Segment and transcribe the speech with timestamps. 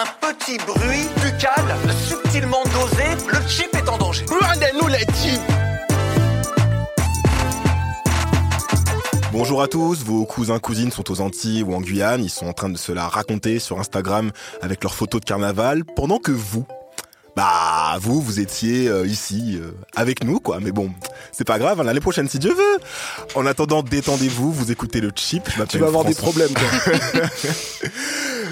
[0.00, 1.76] Un petit bruit buccal
[2.06, 4.24] subtilement dosé, le chip est en danger.
[4.28, 5.40] Rendez-nous les chips
[9.32, 12.52] Bonjour à tous, vos cousins cousines sont aux Antilles ou en Guyane, ils sont en
[12.52, 14.30] train de se la raconter sur Instagram
[14.62, 16.64] avec leurs photos de carnaval, pendant que vous,
[17.38, 20.90] bah vous, vous étiez euh, ici euh, avec nous quoi, mais bon,
[21.30, 22.78] c'est pas grave, hein, l'année prochaine si Dieu veut.
[23.36, 25.44] En attendant, détendez-vous, vous écoutez le chip.
[25.46, 27.88] Je Tu m'appelle vas avoir des François- problèmes, toi.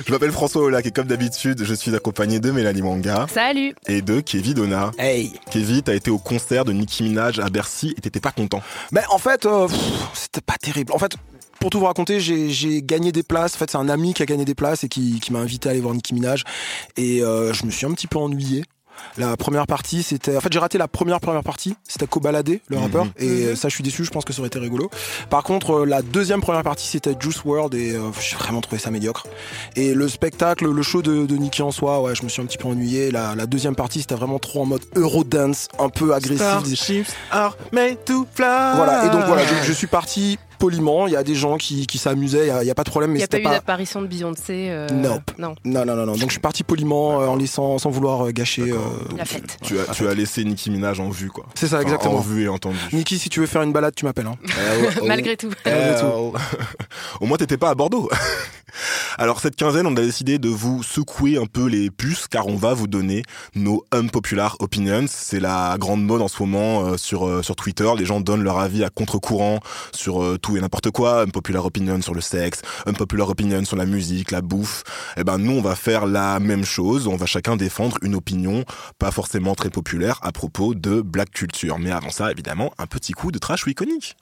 [0.07, 4.03] Je m'appelle François Olac et comme d'habitude, je suis accompagné de Mélanie Manga Salut et
[4.03, 4.93] de Kevin Donna.
[4.99, 8.63] hey Kevin, t'as été au concert de Nicki Minaj à Bercy et t'étais pas content.
[8.93, 9.67] Mais en fait, euh,
[10.15, 10.93] c'était pas terrible.
[10.93, 11.13] En fait,
[11.59, 13.55] pour tout vous raconter, j'ai j'ai gagné des places.
[13.57, 15.69] En fait, c'est un ami qui a gagné des places et qui, qui m'a invité
[15.69, 16.45] à aller voir Nicki Minaj.
[16.97, 18.63] Et euh, je me suis un petit peu ennuyé.
[19.17, 20.37] La première partie, c'était.
[20.37, 21.75] En fait, j'ai raté la première première partie.
[21.89, 23.05] C'était Kobalade, le rappeur.
[23.05, 23.13] Mhm.
[23.19, 24.05] Et euh, ça, je suis déçu.
[24.05, 24.91] Je pense que ça aurait été rigolo.
[25.31, 27.75] Par contre, euh, la deuxième première partie, c'était Juice World.
[27.75, 29.27] Et euh, j'ai vraiment trouvé ça médiocre.
[29.75, 32.47] Et le spectacle, le show de, de Nicki en soi, ouais, je me suis un
[32.47, 33.11] petit peu ennuyé.
[33.11, 37.15] La, la deuxième partie, c'était vraiment trop en mode Eurodance, un peu agressif.
[37.31, 38.77] are made to fly.
[38.77, 41.07] Voilà, et donc voilà, je, je suis parti poliment.
[41.07, 43.19] Il y a des gens qui, qui s'amusaient, il y a, pas de problème, mais
[43.19, 43.51] Il n'y a pas eu pas.
[43.53, 45.31] d'apparition de Beyoncé euh, Nope.
[45.39, 46.13] Non, Non, non, non, non.
[46.13, 48.63] Donc je suis parti poliment euh, en laissant, sans vouloir euh, gâcher.
[48.71, 48.77] Euh,
[49.17, 49.59] La tu- fête.
[49.63, 51.47] Tu, as, tu as laissé Nicki Minaj en vue, quoi.
[51.55, 52.17] C'est ça, Enfin, exactement.
[52.17, 52.79] En vue et entendu.
[52.93, 54.27] Niki, si tu veux faire une balade, tu m'appelles.
[54.27, 54.37] Hein.
[55.05, 55.51] malgré tout.
[55.65, 56.07] Malgré tout.
[57.21, 58.09] Au moins, t'étais pas à Bordeaux.
[59.19, 62.57] Alors, cette quinzaine, on a décidé de vous secouer un peu les puces, car on
[62.57, 63.23] va vous donner
[63.55, 65.07] nos unpopular opinions.
[65.09, 67.89] C'est la grande mode en ce moment euh, sur, euh, sur Twitter.
[67.97, 69.61] Les gens donnent leur avis à contre-courant
[69.93, 71.23] sur euh, tout et n'importe quoi.
[71.23, 74.85] Unpopular opinion sur le sexe, unpopular opinion sur la musique, la bouffe.
[75.17, 77.07] Eh ben, nous, on va faire la même chose.
[77.07, 78.65] On va chacun défendre une opinion
[78.99, 81.79] pas forcément très populaire à propos de black culture.
[81.79, 84.17] Mais avant ça, évidemment, un petit coup de trash ou iconique.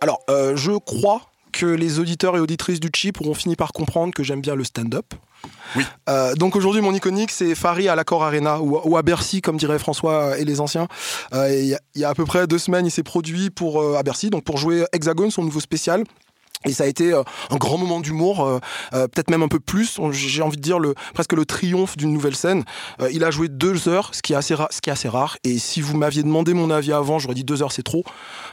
[0.00, 1.22] Alors, euh, je crois
[1.52, 4.62] que les auditeurs et auditrices du chip auront fini par comprendre que j'aime bien le
[4.64, 5.14] stand-up.
[5.76, 5.82] Oui.
[6.08, 9.56] Euh, donc aujourd'hui, mon iconique, c'est Farid à l'Accor Arena ou, ou à Bercy, comme
[9.56, 10.86] dirait François et les anciens.
[11.34, 13.50] Euh, Il y, a- il y a à peu près deux semaines, il s'est produit
[13.50, 16.04] pour euh, à Bercy, donc pour jouer Hexagone, son nouveau spécial.
[16.66, 18.58] Et ça a été euh, un grand moment d'humour, euh,
[18.92, 19.98] euh, peut-être même un peu plus.
[20.12, 22.64] J'ai envie de dire le presque le triomphe d'une nouvelle scène.
[23.00, 24.68] Euh, il a joué deux heures, ce qui est assez rare.
[24.70, 25.38] Ce qui est assez rare.
[25.42, 28.04] Et si vous m'aviez demandé mon avis avant, j'aurais dit deux heures, c'est trop.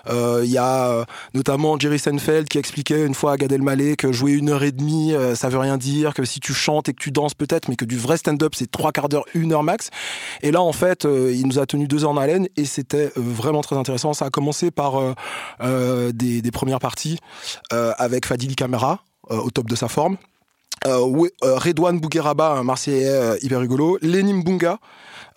[0.10, 1.04] Euh, Il y a euh,
[1.34, 4.72] notamment Jerry Seinfeld qui expliquait une fois à Gad Elmaleh que jouer une heure et
[4.72, 6.14] demie, ça veut rien dire.
[6.14, 8.72] Que si tu chantes et que tu danses peut-être, mais que du vrai stand-up, c'est
[8.72, 9.90] trois quarts d'heure, une heure max.
[10.44, 13.60] Et là, en fait, il nous a tenu deux heures en haleine et c'était vraiment
[13.62, 14.14] très intéressant.
[14.14, 14.94] Ça a commencé par
[15.60, 17.20] des, des premières parties
[17.98, 20.18] avec Fadili Camara euh, au top de sa forme.
[20.86, 23.98] Euh, euh, Redouane Bougueraba, un Marseillais euh, hyper rigolo.
[24.02, 24.80] Lenny Mbunga.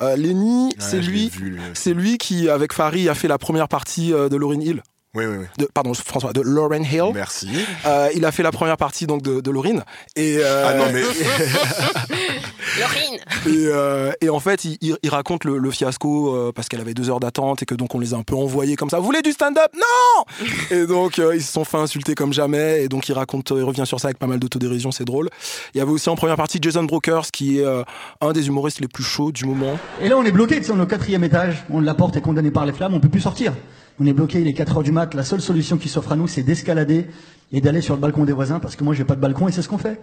[0.03, 1.61] Euh, Lenny, c'est Ouais, lui, vu, lui.
[1.75, 4.83] c'est lui qui, avec Farid, a fait la première partie de Lauryn Hill.
[5.15, 5.47] Oui, oui, oui.
[5.59, 7.11] De, pardon, François, de Lauren Hill.
[7.13, 7.49] Merci.
[7.85, 9.81] Euh, il a fait la première partie donc de, de Lauryn.
[10.15, 11.03] Et, euh, Ah non, mais
[12.79, 16.69] Laurine et, euh, et en fait, il, il- il raconte le, le fiasco euh, parce
[16.69, 18.91] qu'elle avait deux heures d'attente et que donc on les a un peu envoyés comme
[18.91, 18.99] ça.
[18.99, 19.73] Vous voulez du stand-up?
[19.75, 22.85] Non Et donc euh, ils se sont fait insulter comme jamais.
[22.85, 25.29] Et donc il raconte, il revient sur ça avec pas mal d'autodérision, c'est drôle.
[25.75, 27.83] Il y avait aussi en première partie Jason Brokers qui est euh,
[28.21, 29.77] un des humoristes les plus chauds du moment.
[30.01, 32.17] Et là, on est bloqué, tu sais, on est au quatrième étage, on la porte
[32.17, 33.53] est condamnée par les flammes, on peut plus sortir.
[34.03, 36.17] On est bloqué, il est 4 heures du mat, la seule solution qui s'offre à
[36.17, 37.07] nous, c'est d'escalader
[37.53, 39.53] et d'aller sur le balcon des voisins, parce que moi, j'ai pas de balcon, et
[39.53, 40.01] c'est ce qu'on fait.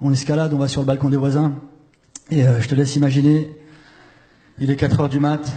[0.00, 1.52] On escalade, on va sur le balcon des voisins,
[2.28, 3.56] et euh, je te laisse imaginer,
[4.58, 5.40] il est 4 heures du mat,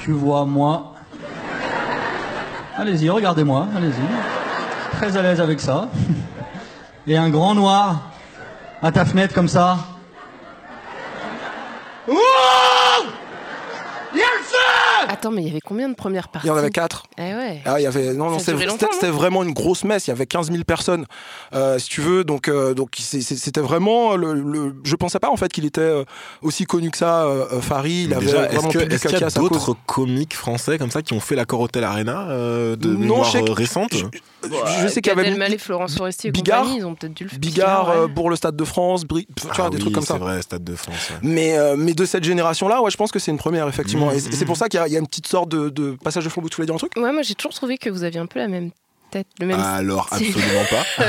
[0.00, 0.94] tu vois moi,
[2.76, 5.90] allez-y, regardez-moi, allez-y, très à l'aise avec ça,
[7.06, 8.10] et un grand noir
[8.82, 9.78] à ta fenêtre comme ça,
[15.18, 17.04] Attends, mais il y avait combien de premières parties Il y en avait quatre.
[17.18, 17.60] Eh ouais.
[17.64, 20.06] Ah, il y avait non, non, c'était c'était vraiment une grosse messe.
[20.06, 21.06] Il y avait 15 000 personnes,
[21.54, 22.24] euh, si tu veux.
[22.24, 26.04] Donc, euh, donc c'était vraiment le, le- Je pensais pas en fait qu'il était euh,
[26.42, 27.24] aussi connu que ça.
[27.24, 28.80] Euh, euh, Farid, il avait Déjà, vraiment qu'il
[29.18, 32.88] y a d'autres comiques français comme ça qui ont fait l'accord Hotel Arena euh, de
[32.92, 34.04] Non, mémoire récente je-
[34.42, 36.60] je sais qu'il y Gad avait Elmaleh, Florence Foresti et Bigard.
[36.62, 37.38] compagnie, ils ont peut-être dû le faire.
[37.38, 37.96] Bigard ouais.
[37.96, 40.14] euh, pour le Stade de France, Bri- tu vois, Ah des oui, trucs comme ça.
[40.14, 41.10] C'est vrai, Stade de France.
[41.10, 41.16] ouais.
[41.22, 44.06] Mais, euh, mais de cette génération-là, ouais, je pense que c'est une première, effectivement.
[44.10, 45.48] Mmh, et c'est- c'est pour ça qu'il y, a- il y a une petite sorte
[45.50, 46.48] de, de passage de flambeau.
[46.48, 48.38] Tu voulais dire un truc Ouais, moi j'ai toujours trouvé que vous aviez un peu
[48.38, 48.70] la même
[49.10, 50.28] tête, le même Alors, style.
[50.28, 50.84] absolument pas.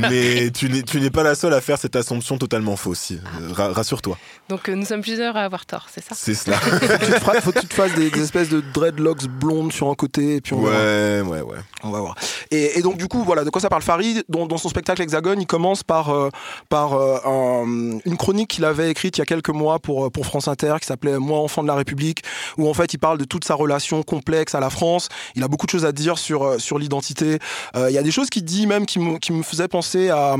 [0.10, 0.68] Mais tu
[1.00, 3.12] n'es, pas la seule à faire cette assumption totalement fausse.
[3.52, 4.16] Ra- Rassure-toi.
[4.48, 6.14] Donc euh, nous sommes plusieurs à avoir tort, c'est ça?
[6.14, 6.56] C'est cela.
[7.20, 10.36] fra- faut que tu te fasses des, des espèces de dreadlocks blondes sur un côté,
[10.36, 11.58] et puis on, ouais, ouais, ouais.
[11.82, 12.14] on va voir.
[12.50, 15.00] Et, et donc, du coup, voilà, de quoi ça parle Farid dans, dans son spectacle
[15.02, 16.28] Hexagone, il commence par, euh,
[16.68, 20.26] par euh, un- une chronique qu'il avait écrite il y a quelques mois pour, pour
[20.26, 22.22] France Inter, qui s'appelait Moi, enfant de la République,
[22.58, 25.08] où en fait, il parle de toute sa relation complexe à la France.
[25.36, 27.29] Il a beaucoup de choses à dire sur, sur l'identité.
[27.76, 30.08] Euh, Il y a des choses qu'il dit même qui me, qui me faisaient penser
[30.10, 30.36] à,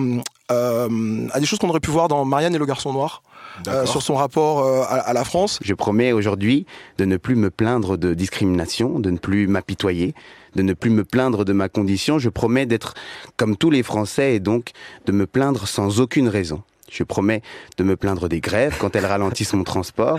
[0.50, 3.22] euh, à des choses qu'on aurait pu voir dans Marianne et le garçon noir,
[3.68, 5.58] euh, sur son rapport euh, à, à la France.
[5.62, 6.66] Je promets aujourd'hui
[6.98, 10.14] de ne plus me plaindre de discrimination, de ne plus m'apitoyer,
[10.56, 12.18] de ne plus me plaindre de ma condition.
[12.18, 12.94] Je promets d'être
[13.36, 14.70] comme tous les Français et donc
[15.06, 16.62] de me plaindre sans aucune raison.
[16.90, 17.40] Je promets
[17.76, 20.18] de me plaindre des grèves quand elles ralentissent mon transport,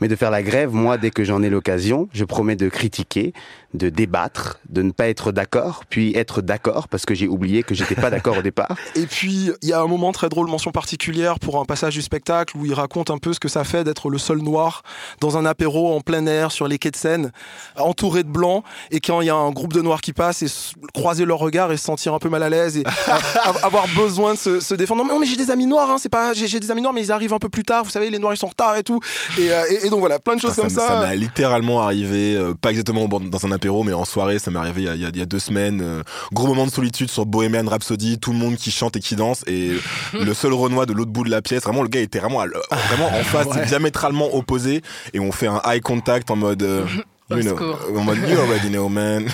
[0.00, 2.08] mais de faire la grève, moi, dès que j'en ai l'occasion.
[2.12, 3.32] Je promets de critiquer,
[3.74, 7.74] de débattre, de ne pas être d'accord, puis être d'accord parce que j'ai oublié que
[7.74, 8.74] j'étais pas d'accord au départ.
[8.96, 12.00] Et puis, il y a un moment très drôle, mention particulière pour un passage du
[12.02, 14.82] spectacle où il raconte un peu ce que ça fait d'être le seul noir
[15.20, 17.30] dans un apéro en plein air sur les quais de Seine,
[17.76, 20.46] entouré de blancs, et quand il y a un groupe de noirs qui passe, et
[20.94, 22.84] croiser leur regard et se sentir un peu mal à l'aise et
[23.62, 25.02] avoir besoin de se, se défendre.
[25.02, 26.80] Non, mais, non, mais j'ai des amis noirs, hein, c'est pas, j'ai j'ai des amis
[26.80, 27.84] noirs, mais ils arrivent un peu plus tard.
[27.84, 29.00] Vous savez, les noirs ils sont en retard et tout.
[29.38, 31.06] Et, euh, et- et donc voilà, plein de choses comme ça, ça.
[31.06, 34.82] m'est littéralement arrivé, euh, pas exactement dans un apéro, mais en soirée, ça m'est arrivé
[34.82, 35.80] il y a, il y deux semaines.
[35.82, 36.02] euh,
[36.32, 39.42] gros moment de solitude sur Bohemian Rhapsody, tout le monde qui chante et qui danse,
[39.46, 39.72] et
[40.14, 42.46] le seul Renoir de l'autre bout de la pièce, vraiment le gars était vraiment, à
[42.46, 43.66] vraiment en face, Ouais.
[43.66, 44.82] diamétralement opposé,
[45.12, 46.62] et on fait un eye contact en mode...
[46.62, 46.84] euh,
[47.30, 47.56] you know,
[47.96, 49.26] en mode you already know man.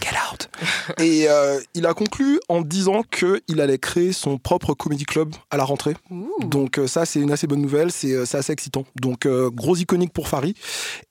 [0.00, 0.48] Get out.
[1.02, 5.56] Et euh, il a conclu en disant qu'il allait créer son propre comedy club à
[5.56, 5.94] la rentrée.
[6.10, 6.28] Ouh.
[6.44, 8.84] Donc euh, ça, c'est une assez bonne nouvelle, c'est euh, c'est assez excitant.
[9.00, 10.56] Donc euh, gros iconique pour Farid.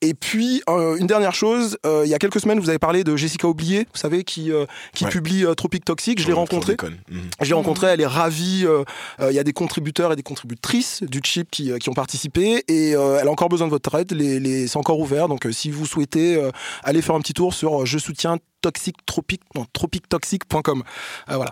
[0.00, 3.04] Et puis euh, une dernière chose, euh, il y a quelques semaines, vous avez parlé
[3.04, 5.10] de Jessica Oublié, vous savez, qui, euh, qui Ouais.
[5.10, 6.20] publie euh, Tropic Toxic.
[6.20, 6.76] Je l'ai rencontrée.
[7.10, 7.22] Mhm.
[7.40, 8.64] Je l'ai rencontrée, elle est ravie.
[8.66, 8.84] euh,
[9.20, 11.94] euh, Il y a des contributeurs et des contributrices du chip qui, euh, qui ont
[11.94, 14.12] participé et euh, elle a encore besoin de votre aide.
[14.12, 16.50] Les, les- c'est encore ouvert, donc euh, si vous souhaitez euh,
[16.82, 20.82] aller faire un petit tour sur euh, je soutiens toxic tropic non tropictoxic.com.
[21.30, 21.50] Euh, voilà.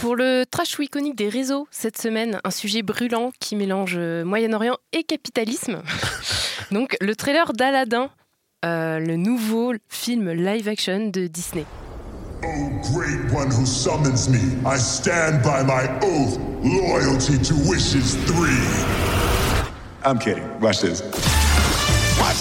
[0.00, 4.24] Pour le trash ou iconique des réseaux, cette semaine, un sujet brûlant qui mélange euh,
[4.24, 5.82] Moyen-Orient et capitalisme.
[6.70, 8.10] Donc, le trailer d'Aladdin,
[8.64, 11.66] euh, le nouveau film live-action de Disney.
[12.44, 18.62] O great one who summons me, I stand by my oath, loyalty to wishes three.
[20.04, 20.44] I'm kidding.
[20.60, 21.02] Watch this.
[22.20, 22.38] Watch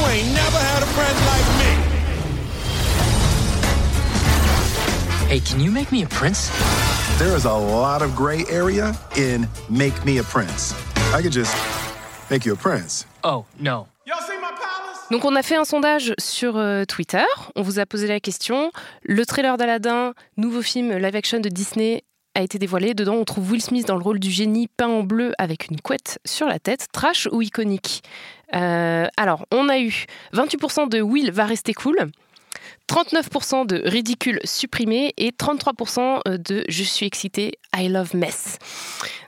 [0.00, 1.70] You ain't never had a friend like me.
[5.28, 6.50] Hey, can you make me a prince?
[7.18, 10.74] There is a lot of gray area in Make Me a Prince.
[11.12, 11.54] I could just
[12.30, 13.04] make you a prince.
[13.24, 13.88] Oh, no.
[14.06, 15.06] Y'all see my palace?
[15.10, 17.26] Donc, on a fait un sondage sur euh, Twitter.
[17.54, 18.72] On vous a posé la question.
[19.02, 22.04] Le trailer d'Aladdin, nouveau film live-action de Disney,
[22.34, 22.94] a été dévoilé.
[22.94, 25.80] Dedans, on trouve Will Smith dans le rôle du génie peint en bleu avec une
[25.80, 26.86] couette sur la tête.
[26.92, 28.02] Trash ou iconique?
[28.54, 32.10] Euh, Alors, on a eu 28% de Will va rester cool.
[32.88, 38.58] 39% de ridicule supprimé et 33% de je suis excité, I love mess.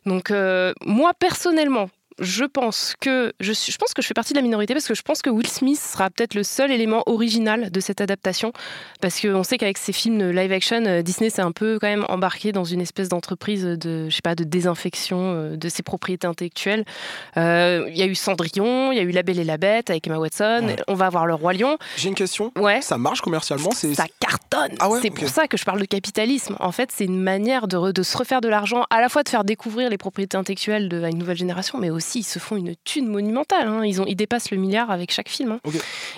[0.05, 1.89] Donc euh, moi personnellement,
[2.19, 4.87] je pense que je, suis- je pense que je fais partie de la minorité parce
[4.87, 8.53] que je pense que Will Smith sera peut-être le seul élément original de cette adaptation
[9.01, 12.05] parce qu'on sait qu'avec ces films live action, euh, Disney s'est un peu quand même
[12.09, 16.27] embarqué dans une espèce d'entreprise de je sais pas de désinfection euh, de ses propriétés
[16.27, 16.85] intellectuelles.
[17.37, 19.91] Euh, Il y a eu Cendrillon, il y a eu La Belle et la Bête
[19.91, 20.65] avec Emma Watson.
[20.67, 20.77] Ouais.
[20.89, 21.79] On va avoir le Roi Lion.
[21.97, 22.53] J'ai une question.
[22.57, 22.81] Ouais.
[22.83, 24.77] Ça marche commercialement c'est Ça cartonne.
[24.81, 26.57] Ah ouais, c'est pour ça que je parle de capitalisme.
[26.61, 29.23] En fait, c'est une manière de, re- de se refaire de l'argent, à la fois
[29.23, 32.39] de faire découvrir les propriétés intellectuelles de, à une nouvelle génération, mais aussi ils se
[32.39, 33.67] font une thune monumentale.
[33.69, 33.85] hein.
[33.85, 35.53] Ils, ont, ils dépassent le milliard avec chaque film.
[35.53, 35.61] hein.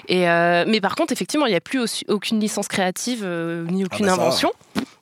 [0.08, 3.64] Et, euh, mais par contre, effectivement, il n'y a plus aussi- aucune licence créative euh,
[3.70, 4.20] ni aucune bah ça.
[4.22, 4.52] invention.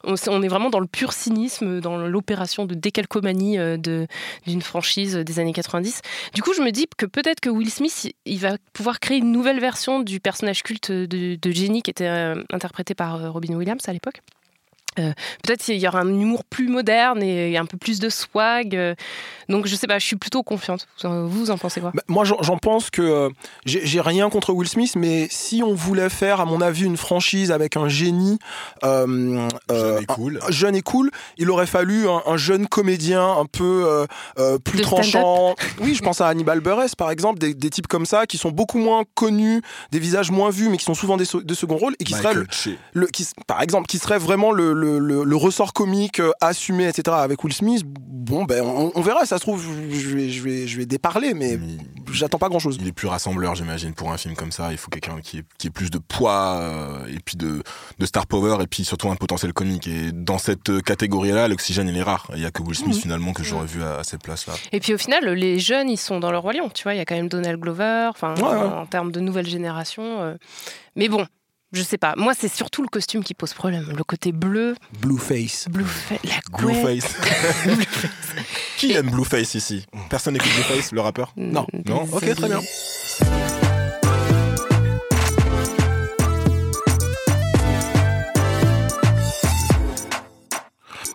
[0.05, 4.09] On, est vraiment dans le pur cynisme, dans l'opération de décalcomanie euh, de-
[4.47, 6.01] d'une franchise des années 90.
[6.35, 9.31] Du coup, je me dis que peut-être que Will Smith, il- va pouvoir créer une
[9.31, 12.09] nouvelle version du personnage culte de, de Jenny qui était
[12.53, 14.21] interprété par Robin Williams à l'époque.
[14.99, 18.76] Euh, Peut-être qu'il y aura un humour plus moderne et un peu plus de swag.
[18.76, 18.94] euh,
[19.49, 20.87] donc je sais pas, je suis plutôt confiante.
[21.02, 21.92] Vous, vous en pensez quoi?
[21.94, 23.28] Bah, moi, j'en pense que euh,
[23.64, 26.96] j'ai j'ai rien contre Will Smith, mais si on voulait faire, à mon avis, une
[26.96, 28.38] franchise avec un génie
[28.84, 30.40] euh, euh, Jeune et cool.
[30.46, 34.06] un- jeune et cool, il aurait fallu un, un jeune comédien un peu euh,
[34.38, 35.54] euh, plus De tranchant.
[35.80, 38.50] Oui, je pense à Hannibal Buress, par exemple, des, des types comme ça qui sont
[38.50, 41.76] beaucoup moins connus, des visages moins vus, mais qui sont souvent des so- de second
[41.76, 42.34] rôle et qui seraient,
[42.92, 46.87] le, qui, par exemple, qui serait vraiment le, le- le- le ressort comique euh, assumé,
[46.89, 47.17] etc.
[47.21, 49.25] Avec Will Smith, bon, ben, on, on verra.
[49.27, 51.77] Ça se trouve, je vais, je vais, je vais déparler, mais Mais
[52.12, 52.79] j'attends pas grand-chose.
[52.81, 54.71] Il est plus rassembleur, j'imagine, pour un film comme ça.
[54.73, 57.62] Il faut quelqu'un qui ait, qui ait plus de poids euh, et puis de,
[57.99, 59.87] de star power et puis surtout un potentiel comique.
[59.89, 62.27] Et dans cette euh, catégorie-là, l'oxygène, il est rare.
[62.35, 63.01] Il y a que Will Smith, Mhm.
[63.03, 64.55] finalement, que j'aurais vu à, à cette place-là.
[64.73, 66.69] Et puis au final, les jeunes, ils sont dans le roi lion.
[66.69, 68.09] Tu vois, il y a quand même Donald Glover.
[68.11, 68.55] Enfin, Ouais, ouais.
[68.57, 70.03] en termes de nouvelle génération.
[70.23, 70.35] euh.
[70.97, 71.27] Mais bon,
[71.73, 72.14] je sais pas.
[72.17, 73.93] Moi, c'est surtout le costume qui pose problème.
[73.97, 75.69] Le côté bleu, Blueface.
[75.71, 75.85] bleu,
[76.25, 76.83] la couette.
[76.83, 77.17] Blueface.
[78.76, 79.87] qui aime Blueface ici?
[80.11, 81.33] Personne n'écoute Blueface, le rappeur?
[81.37, 81.67] Non.
[81.87, 82.61] Non Ok, très bien.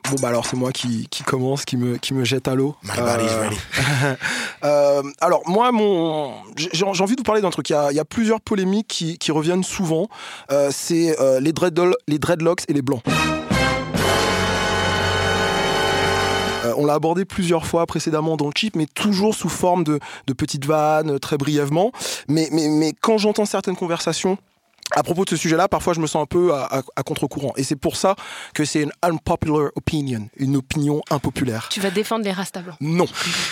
[0.09, 2.75] Bon bah alors c'est moi qui, qui commence, qui me, qui me jette à l'eau.
[2.97, 3.49] Euh,
[4.63, 7.69] euh, alors moi, mon, j'ai envie de vous parler d'un truc.
[7.69, 10.07] Il y a, il y a plusieurs polémiques qui, qui reviennent souvent.
[10.51, 13.01] Euh, c'est euh, les, dreadlo- les dreadlocks et les blancs.
[16.79, 20.33] On l'a abordé plusieurs fois précédemment dans le chip, mais toujours sous forme de, de
[20.33, 21.91] petites vannes, très brièvement.
[22.27, 24.37] Mais, mais, mais quand j'entends certaines conversations
[24.97, 27.53] à propos de ce sujet-là, parfois je me sens un peu à, à- à contre-courant.
[27.55, 28.15] Et c'est pour ça
[28.53, 31.67] que c'est une unpopular opinion, une opinion impopulaire.
[31.69, 32.77] Tu vas défendre les rastas blancs.
[32.81, 33.05] Non.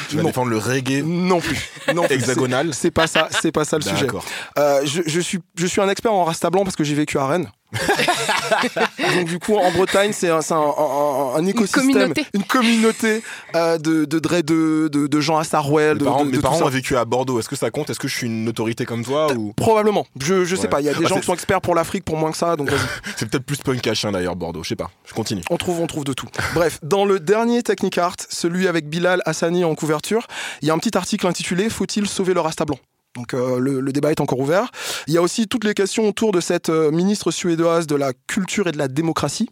[0.09, 0.29] Tu vas non.
[0.29, 1.69] défendre le reggae Non plus.
[1.93, 2.15] Non plus.
[2.15, 4.05] hexagonal C'est pas ça, c'est pas ça le sujet.
[4.05, 4.25] D'accord.
[4.57, 7.17] Euh, je, je suis, je suis un expert en rasta blanc parce que j'ai vécu
[7.19, 7.49] à Rennes.
[9.15, 12.25] Donc du coup, en Bretagne, c'est un, c'est un, un- un écosystème, communauté.
[12.33, 13.23] une communauté
[13.55, 15.93] euh, de, de, de, de, de gens à Sarwell.
[15.95, 17.39] Mes de, parents, de- mes parents ont vécu à Bordeaux.
[17.39, 17.89] Est-ce que ça compte?
[17.89, 19.53] Est-ce que je suis une autorité comme toi ou?
[19.53, 20.05] Probablement.
[20.19, 20.67] Je, je sais Ouais.
[20.69, 20.81] pas.
[20.81, 22.55] Il y a des Ah, gens qui sont experts pour l'Afrique pour moins que ça.
[22.55, 22.69] Donc
[23.17, 24.63] c'est peut-être plus punk à chien d'ailleurs Bordeaux.
[24.63, 24.89] Je sais pas.
[25.05, 25.41] Je continue.
[25.49, 26.27] On trouve, on trouve de tout.
[26.53, 30.27] Bref, dans le dernier Technicart, celui avec Bilal Hassani en couverture,
[30.61, 32.79] il y a un petit article intitulé Faut-il sauver le rasta blanc?
[33.15, 34.71] Donc euh, le, le débat est encore ouvert.
[35.07, 38.11] Il y a aussi toutes les questions autour de cette euh, ministre suédoise de la
[38.27, 39.49] culture et de la démocratie,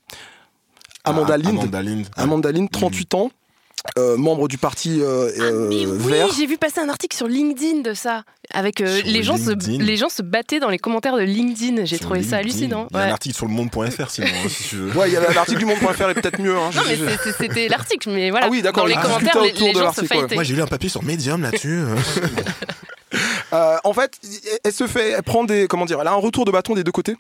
[1.06, 1.60] Amanda Ah, Lind.
[1.60, 2.06] Amanda Lind.
[2.18, 3.32] Amanda Lind, 38 ans,
[3.98, 6.28] euh, membre du parti euh, Ah, euh, oui, vert.
[6.38, 8.24] j'ai vu passer un article sur LinkedIn de ça.
[8.54, 9.52] Avec euh, les gens se
[9.82, 11.86] les gens se battaient dans les commentaires de LinkedIn.
[11.86, 12.88] J'ai Sur trouvé ça hallucinant.
[12.92, 13.10] Il y a Ouais.
[13.10, 14.98] un article sur le monde.fr sinon, hein, si tu veux.
[14.98, 16.56] Ouais, il y avait l'article du monde.fr est peut-être mieux.
[16.58, 18.46] hein, Non mais c'est- c'était l'article, mais voilà.
[18.48, 20.34] Ah oui, d'accord, Dans les commentaires, les, autour les de gens se.
[20.36, 21.82] Moi j'ai lu un papier sur Medium là-dessus.
[23.54, 23.78] euh.
[23.84, 24.20] En fait,
[24.64, 26.84] elle se fait, elle prend des, comment dire, elle a un retour de bâton des
[26.84, 27.16] deux côtés.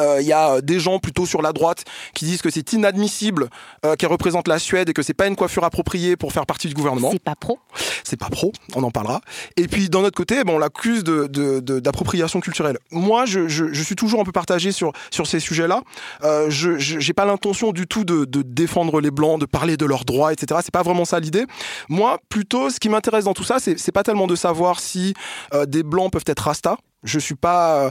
[0.00, 2.72] Euh, Il y a euh, des gens plutôt sur la droite qui disent que c'est
[2.72, 3.48] inadmissible
[3.84, 6.68] euh, qu'elle représente la Suède et que c'est pas une coiffure appropriée pour faire partie
[6.68, 7.10] du gouvernement.
[7.12, 7.58] C'est pas pro.
[8.04, 9.20] C'est pas pro, on en parlera.
[9.56, 12.78] Et puis d'un autre côté, bon, on l'accuse de, de- de- d'appropriation culturelle.
[12.90, 15.82] Moi, je, je- je suis toujours un peu partagé sur, sur ces sujets-là.
[16.24, 19.84] Euh, je j'ai pas l'intention du tout de, de défendre les blancs, de parler de
[19.84, 20.60] leurs droits, etc.
[20.64, 21.44] C'est pas vraiment ça l'idée.
[21.88, 25.14] Moi, plutôt, ce qui m'intéresse dans tout ça, c'est pas tellement de savoir si
[25.54, 26.76] euh, des blancs peuvent être rastas.
[27.02, 27.90] Je suis pas euh,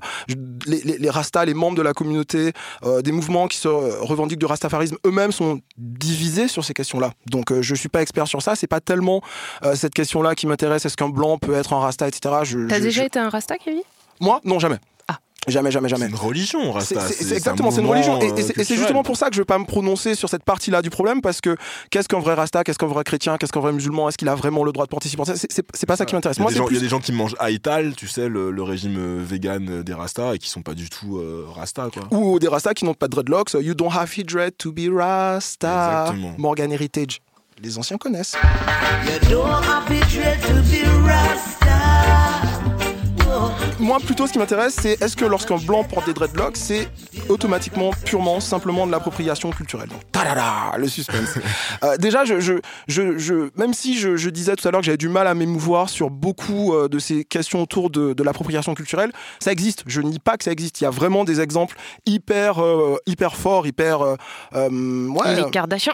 [0.67, 4.39] les, les, les rastas, les membres de la communauté, euh, des mouvements qui se revendiquent
[4.39, 7.11] du rastafarisme eux-mêmes sont divisés sur ces questions-là.
[7.27, 8.55] Donc euh, je suis pas expert sur ça.
[8.55, 9.21] C'est pas tellement
[9.63, 10.85] euh, cette question-là qui m'intéresse.
[10.85, 12.35] Est-ce qu'un blanc peut être un rasta, etc.
[12.43, 13.81] Je, T'as je- déjà je- été un rasta, Kevin?
[14.19, 14.77] Moi, non, jamais.
[15.47, 15.51] Ah.
[15.51, 16.09] Jamais, jamais, C'est jamais.
[16.09, 16.99] une religion, Rasta.
[17.07, 18.19] c'est- exactement, c'est une religion.
[18.21, 20.43] Et, et c'est- justement pour ça que je ne vais pas me prononcer sur cette
[20.43, 21.55] partie-là du problème, parce que
[21.89, 24.35] qu'est-ce qu'un vrai rasta, qu'est-ce qu'un vrai chrétien, qu'est-ce qu'un vrai musulman, est-ce qu'il a
[24.35, 26.37] vraiment le droit de participer C'est- pas ça qui m'intéresse.
[26.37, 26.85] Il y, a Moi, des c'est gens, il y a plus.
[26.85, 30.35] des gens qui mangent Aital, tu sais, le, le régime euh, vegan euh, des Rastas,
[30.35, 32.03] et qui sont pas du tout euh, Rastas, quoi.
[32.11, 33.53] Ou des rastas qui n'ont pas de dreadlocks.
[33.53, 36.03] You don't have to dread to be rasta.
[36.09, 36.35] Exactement.
[36.37, 37.21] Morgan Heritage.
[37.61, 38.35] Les anciens connaissent.
[43.79, 46.89] Moi, plutôt, ce qui m'intéresse, c'est est-ce que lorsqu'un blanc porte des dreadlocks, c'est
[47.29, 49.87] automatiquement, purement, simplement de l'appropriation culturelle?
[49.87, 51.29] Donc, tadada, le suspense.
[51.83, 52.55] Euh, déjà, je, je,
[52.89, 55.33] je, je- même si je, je disais tout à l'heure que j'avais du mal à
[55.33, 59.83] m'émouvoir sur beaucoup euh, de ces questions autour de, de l'appropriation culturelle, ça existe.
[59.87, 60.81] Je ne nie pas que ça existe.
[60.81, 64.01] Il y a vraiment des exemples hyper, euh, hyper forts, hyper.
[64.01, 64.15] euh,
[64.55, 65.93] euh, ouais, Les Kardashians.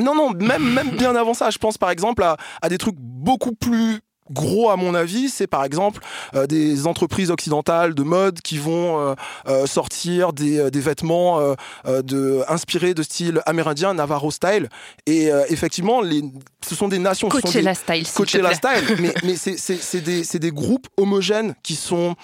[0.00, 2.96] non, non, même, même bien avant ça, je pense par exemple à, à des trucs
[2.98, 6.00] beaucoup plus gros à mon avis, c'est par exemple
[6.34, 9.14] euh, des entreprises occidentales de mode qui vont euh,
[9.48, 11.54] euh, sortir des, euh, des vêtements euh,
[11.86, 14.68] euh, de, inspirés de style amérindien, Navarro style.
[15.06, 16.22] Et euh, effectivement, les,
[16.66, 17.30] ce sont des nations...
[17.30, 18.06] sont des- Coachella style.
[18.14, 22.14] Coachella style, mais, mais c'est- des, c'est des groupes homogènes qui sont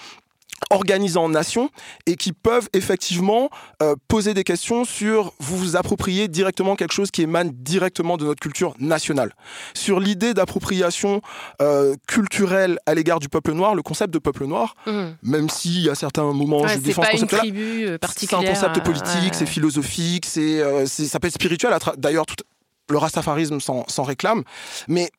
[0.69, 1.69] organisés en nations
[2.05, 3.49] et qui peuvent effectivement
[3.81, 8.25] euh, poser des questions sur vous vous appropriez directement quelque chose qui émane directement de
[8.25, 9.33] notre culture nationale.
[9.73, 11.21] Sur l'idée d'appropriation
[11.61, 15.15] euh, culturelle à l'égard du peuple noir, le concept de peuple noir, Mhm.
[15.23, 17.41] même y a certains moments Ouais, je défends ce concept-là,
[17.85, 21.33] euh, c'est un concept euh, politique, ouais, c'est philosophique, c'est, euh, c'est- ça peut être
[21.33, 21.73] spirituel.
[21.73, 22.35] à D'ailleurs, tout-
[22.89, 24.43] le rastafarisme s'en s'en réclame.
[24.87, 25.09] Mais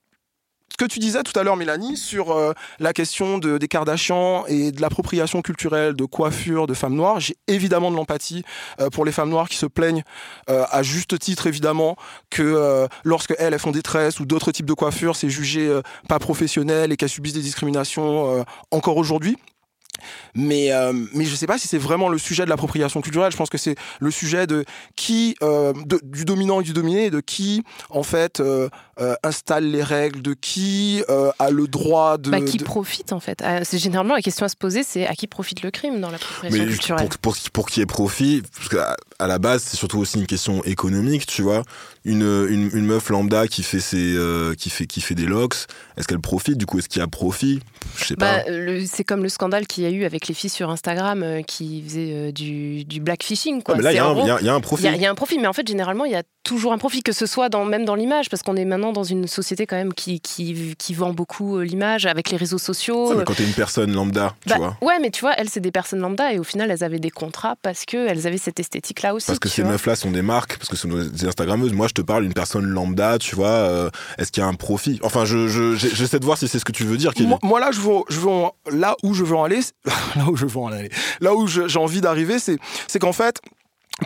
[0.75, 4.45] ce que tu disais tout à l'heure, Mélanie, sur euh, la question de, des Kardashians
[4.49, 8.43] et de l'appropriation culturelle de coiffure de femmes noires, j'ai évidemment de l'empathie
[8.81, 10.03] euh, pour les femmes noires qui se plaignent,
[10.51, 11.95] euh, à juste titre évidemment,
[12.29, 16.19] que lorsque elles, elles font des tresses ou d'autres types de coiffures, c'est jugé pas
[16.19, 19.37] professionnel et qu'elles subissent des discriminations encore aujourd'hui.
[20.35, 23.31] Mais, euh, mais je sais pas si c'est vraiment le sujet de l'appropriation culturelle.
[23.33, 24.65] Je pense que c'est le sujet de
[24.97, 28.69] qui, euh, de- du dominant et du dominé, de qui, en fait, euh,
[29.01, 32.31] euh, installe les règles, de qui euh, a le droit de.
[32.31, 35.07] Bah, qui de- profite en fait Euh, C'est généralement la question à se poser, c'est
[35.07, 37.09] à qui profite le crime dans l'appropriation Mais culturelle?
[37.09, 40.19] pour, pour, pour qu'il y ait profit, parce qu'à à la base, c'est surtout aussi
[40.19, 41.63] une question économique, tu vois.
[42.07, 45.55] Une, une, une meuf lambda qui fait, ses, euh, qui, fait, qui fait des locks,
[45.97, 47.61] est-ce qu'elle profite Du coup, est-ce qu'il y a profit?
[47.97, 48.51] Je sais Bah, pas.
[48.51, 51.41] euh, c'est comme le scandale qu'il y a eu avec les filles sur Instagram euh,
[51.41, 53.63] qui faisaient euh, du, du blackfishing.
[53.63, 53.75] Quoi.
[53.75, 54.85] Ah, mais là, il y, y y a un profit.
[54.87, 57.03] il y a un profit, mais en fait, généralement, il y a toujours un profit,
[57.03, 59.77] que ce soit dans, même dans l'image, parce qu'on est maintenant dans une société quand
[59.77, 63.15] même qui, qui, qui vend beaucoup l'image avec les réseaux sociaux.
[63.17, 64.77] Mais quand t'es une personne lambda, tu Bah, vois.
[64.83, 67.09] ouais, mais tu vois, elles, c'est des personnes lambda et au final, elles avaient des
[67.11, 69.29] contrats parce qu'elles avaient cette esthétique-là aussi.
[69.29, 69.71] Parce que ces vois.
[69.73, 71.73] meufs-là sont des marques, parce que ce sont des Instagrammeuses.
[71.73, 73.49] Moi, je te parle d'une personne lambda, tu vois.
[73.49, 75.01] euh, est-ce qu'il y a un profit?
[75.03, 77.13] Enfin, je, je- j'essaie de voir si c'est ce que tu veux dire.
[77.43, 78.31] Moi, là, je veux, je veux
[78.71, 79.61] là où je veux en aller,
[80.17, 82.59] là où je veux aller, là où je- j'ai envie d'arriver, c'est,
[82.89, 83.41] c'est qu'en fait.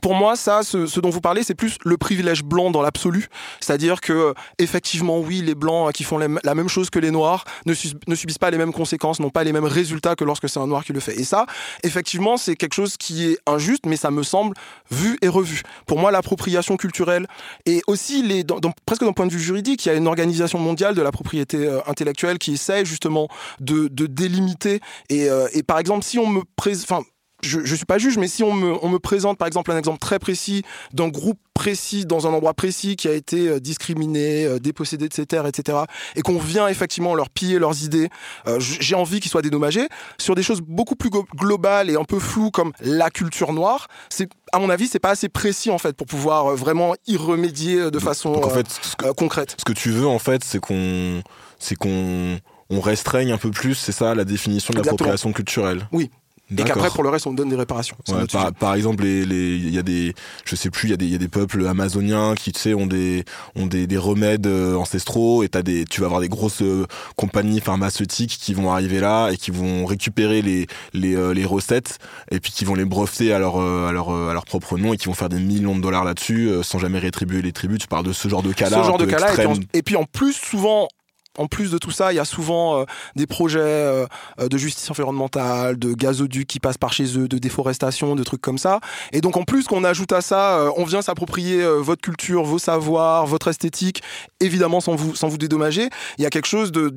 [0.02, 3.28] Pour moi, ça, ce, ce dont vous parlez, c'est plus le privilège blanc dans l'absolu.
[3.58, 7.44] C'est-à-dire que, effectivement, oui, les blancs euh, qui font la même chose que les noirs
[7.64, 10.66] ne, subissent pas les mêmes conséquences, n'ont pas les mêmes résultats que lorsque c'est un
[10.66, 11.18] noir qui le fait.
[11.18, 11.46] Et ça,
[11.84, 14.54] effectivement, c'est quelque chose qui est injuste, mais ça me semble
[14.90, 15.62] vu et revu.
[15.86, 17.26] Pour moi, l'appropriation culturelle
[17.64, 20.06] et aussi les, dans- dans- presque d'un point de vue juridique, il y a une
[20.06, 23.28] organisation mondiale de la propriété euh, intellectuelle qui essaie justement
[23.60, 24.80] de, de délimiter.
[25.08, 27.06] Et, euh, et par exemple, si on me présente,
[27.42, 29.78] je, je suis pas juge, mais si on me, on me présente par exemple un
[29.78, 34.44] exemple très précis d'un groupe précis dans un endroit précis qui a été euh, discriminé,
[34.44, 35.78] euh, dépossédé terres, etc.,
[36.14, 38.08] et qu'on vient effectivement leur piller leurs idées,
[38.46, 39.88] euh, j'ai envie qu'ils soient dédommagés.
[40.18, 44.28] Sur des choses beaucoup plus globales et un peu floues comme la culture noire, c'est
[44.52, 47.98] à mon avis c'est pas assez précis en fait pour pouvoir vraiment y remédier de
[47.98, 49.56] façon Donc, en fait, ce que, euh, concrète.
[49.58, 51.22] ce que tu veux, en fait, c'est qu'on,
[51.58, 52.38] c'est qu'on,
[52.70, 54.92] on restreigne un peu plus, c'est ça, la définition de Exactement.
[54.92, 55.88] l'appropriation culturelle.
[55.92, 56.10] Oui.
[56.50, 57.96] Et qu'après pour le reste on me donne des réparations.
[58.08, 58.24] Ouais,
[58.58, 61.04] par, exemple, les, les, il y a des, je sais plus, il y a des,
[61.04, 64.46] il y a des peuples amazoniens qui, tu sais, ont des, ont des, des remèdes
[64.46, 68.72] euh, ancestraux et t'as des, tu vas avoir des grosses euh, compagnies pharmaceutiques qui vont
[68.72, 71.98] arriver là et qui vont récupérer les, les, euh, les recettes
[72.30, 74.94] et puis qui vont les breveter à leur, euh, à leur, à leur propre nom
[74.94, 77.78] et qui vont faire des millions de dollars là-dessus sans jamais rétribuer les tribus.
[77.78, 78.82] Tu parles de ce genre de cas-là.
[78.82, 79.32] ce genre de cas-là.
[79.74, 80.88] Et puis en plus, souvent,
[81.38, 82.84] en plus de tout ça, il y a souvent euh,
[83.16, 84.06] des projets euh,
[84.40, 88.42] euh, de justice environnementale, de gazoducs qui passent par chez eux, de déforestation, de trucs
[88.42, 88.80] comme ça.
[89.12, 93.26] Et donc en plus qu'on ajoute à ça, on vient s'approprier votre culture, vos savoirs,
[93.26, 94.02] votre esthétique,
[94.40, 95.88] évidemment sans vous, dédommager.
[96.18, 96.92] Il y a quelque chose de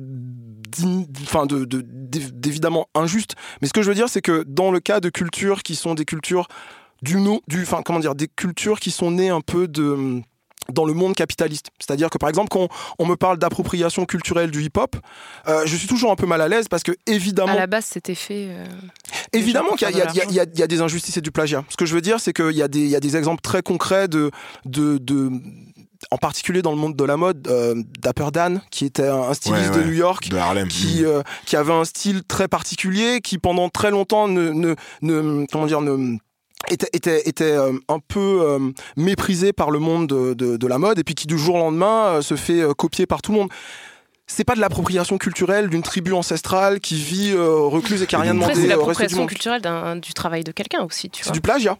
[1.24, 4.70] enfin de, de- d'év- d'évidemment injuste mais ce que je veux dire c'est que dans
[4.70, 6.48] le cas de cultures qui sont des cultures
[7.02, 10.22] du no- du enfin comment dire des cultures qui sont nées un peu de
[10.72, 11.66] dans le monde capitaliste.
[11.78, 14.96] C'est-à-dire que par exemple, quand on me parle d'appropriation culturelle du hip-hop,
[15.48, 17.84] euh, je suis toujours un peu mal à l'aise parce que évidemment, À la base,
[17.86, 18.46] c'était fait.
[18.50, 18.66] euh,
[19.32, 21.64] évidemment qu'il y, a- pour il y y y a des injustices et du plagiat.
[21.68, 23.40] Ce que je veux dire, c'est qu'il y, a des- il y a des exemples
[23.42, 24.30] très concrets de,
[24.64, 25.30] de, de-
[26.10, 29.34] en particulier dans le monde de la mode, euh, Dapper Dan, qui était un un
[29.34, 30.68] styliste Ouais, ouais, de New York, de Harlem.
[30.68, 35.46] qui, euh, qui avait un style très particulier, qui pendant très longtemps ne, ne, ne-
[35.50, 36.16] comment dire, ne
[36.70, 38.58] était, était, était euh, un peu euh,
[38.96, 41.58] méprisé par le monde de, de- de la mode et puis qui du jour au
[41.58, 43.48] lendemain euh, se fait copier par tout le monde.
[44.26, 48.32] C'est pas de l'appropriation culturelle d'une tribu ancestrale qui vit recluse et qui a rien
[48.32, 49.60] c'est demandé du l'appropriation culturelle
[50.00, 51.76] du travail de quelqu'un aussi, tu C'est du plagiat.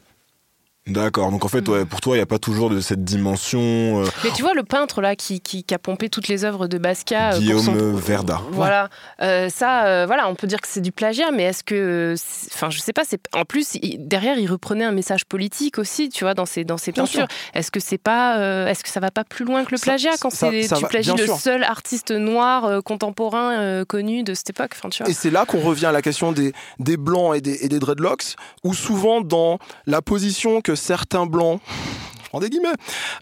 [0.89, 1.31] D'accord.
[1.31, 1.73] Donc en fait, Mm.
[1.73, 3.61] ouais, pour toi, il n'y a pas toujours de cette dimension.
[3.61, 6.67] euh, Mais tu vois, le peintre là qui, qui, qui a pompé toutes les œuvres
[6.67, 7.35] de Basquiat.
[7.35, 8.41] euh, Guillaume son- Verda.
[8.51, 8.89] Voilà,
[9.21, 12.17] Euh, ça, euh, voilà, on peut dire que c'est du plagiat, mais est-ce que,
[12.53, 13.03] enfin, je sais pas.
[13.07, 16.65] C'est en plus il- derrière, il reprenait un message politique aussi, tu vois, dans ses
[16.65, 17.29] dans ses Bien peintures.
[17.55, 19.85] Est-ce que c'est pas, euh, est-ce que ça va pas plus loin que le Ça-
[19.85, 21.37] plagiat quand ça- tu plagies le sûr.
[21.37, 25.11] seul artiste noir euh, contemporain euh, connu de cette époque, enfin, tu vois.
[25.11, 27.79] Et c'est là qu'on revient à la question des, des blancs et des, et des
[27.79, 31.61] dreadlocks, où souvent dans la position que certains blancs,
[32.41, 32.75] des guillemets,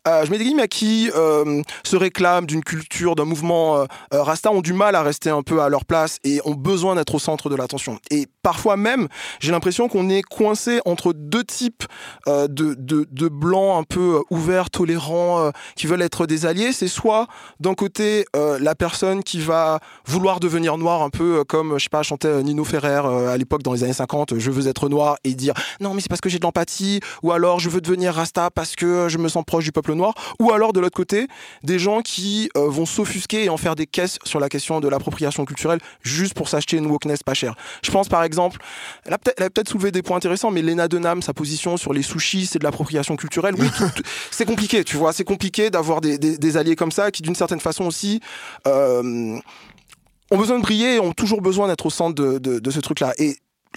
[0.06, 4.50] euh, je mets des guillemets qui euh, se réclament d'une culture, d'un mouvement euh, Rasta
[4.52, 7.18] ont du mal à rester un peu à leur place et ont besoin d'être au
[7.18, 7.98] centre de l'attention.
[8.10, 9.08] Et parfois même,
[9.40, 11.84] j'ai l'impression qu'on est coincé entre deux types
[12.26, 16.72] de, de, blancs un peu ouverts, tolérants, qui veulent être des alliés.
[16.72, 17.26] C'est soit
[17.60, 22.02] d'un côté la personne qui va vouloir devenir noir, un peu comme, je sais pas,
[22.02, 25.54] chantait Nino Ferrer à l'époque dans les années 50, je veux être noir et dire
[25.80, 28.76] non mais c'est parce que j'ai de l'empathie, ou alors je veux devenir Rasta parce
[28.76, 31.26] que euh, je me sens proche du peuple noir, ou alors de l'autre côté,
[31.62, 34.88] des gens qui euh, vont s'offusquer et en faire des caisses sur la question de
[34.88, 37.54] l'appropriation culturelle juste pour s'acheter une wokeness pas chère.
[37.82, 38.60] Je pense par exemple,
[39.04, 42.46] elle a peut-être soulevé des points intéressants, mais Lena Dunham, sa position sur les sushis,
[42.46, 43.54] c'est de l'appropriation culturelle.
[43.58, 43.66] Oui,
[44.30, 47.84] c'est compliqué, tu vois, c'est compliqué d'avoir des, alliés comme ça qui, d'une certaine façon
[47.84, 48.20] aussi,
[48.66, 49.38] euh,
[50.30, 53.12] ont besoin de briller et ont toujours besoin d'être au centre de, ce truc-là.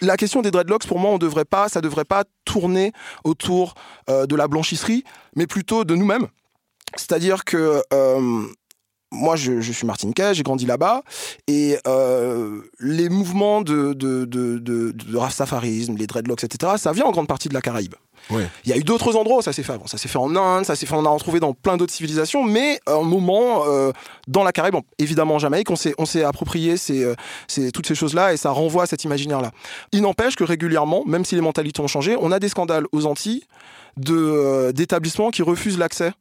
[0.02, 3.76] La question des dreadlocks, pour moi, on devrait pas, ça devrait pas tourner autour
[4.10, 5.04] euh, de la blanchisserie,
[5.36, 6.28] mais plutôt de nous-mêmes.
[6.96, 8.44] C'est-à-dire que euh,
[9.12, 11.04] moi, je, je suis martiniquais, j'ai grandi là-bas,
[11.48, 14.94] et euh, les mouvements de, de,
[15.98, 17.96] les dreadlocks, etc., ça vient en grande partie de la Caraïbe.
[18.66, 19.88] Il y a eu d'autres endroits où ça s'est fait avant.
[19.88, 22.44] Ça s'est fait en Inde, ça s'est fait, on a retrouvé dans plein d'autres civilisations,
[22.44, 23.92] mais à un moment, euh,
[24.28, 27.16] dans la Caraïbe, évidemment en Jamaïque, on s'est, approprié ces, euh,
[27.48, 29.52] ces- toutes ces choses-là et ça renvoie à cet imaginaire-là.
[29.92, 33.06] Il n'empêche que régulièrement, même si les mentalités ont changé, on a des scandales aux
[33.06, 33.44] Antilles
[34.10, 36.12] euh, d'établissements qui refusent l'accès.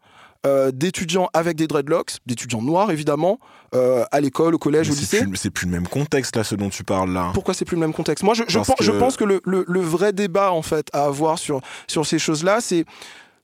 [0.46, 3.38] Euh, d'étudiants avec des dreadlocks, d'étudiants noirs évidemment,
[3.74, 5.24] euh, à l'école, au collège, Mais au lycée.
[5.24, 7.30] plus, c'est plus le même contexte là, ce dont tu parles là.
[7.34, 8.24] Pourquoi c'est plus le même contexte?
[8.24, 11.04] Moi, je, pense, je que- pense que le, le- le vrai débat en fait à
[11.04, 12.84] avoir sur, sur ces choses-là, c'est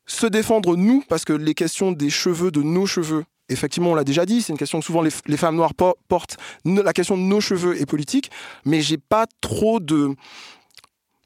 [0.07, 4.05] se défendre nous, parce que les questions des cheveux, de nos cheveux, effectivement, on l'a
[4.05, 6.37] déjà dit, c'est une question que souvent les, les femmes noires po- portent.
[6.65, 8.31] La question de nos cheveux est politique,
[8.65, 10.15] mais j'ai pas trop de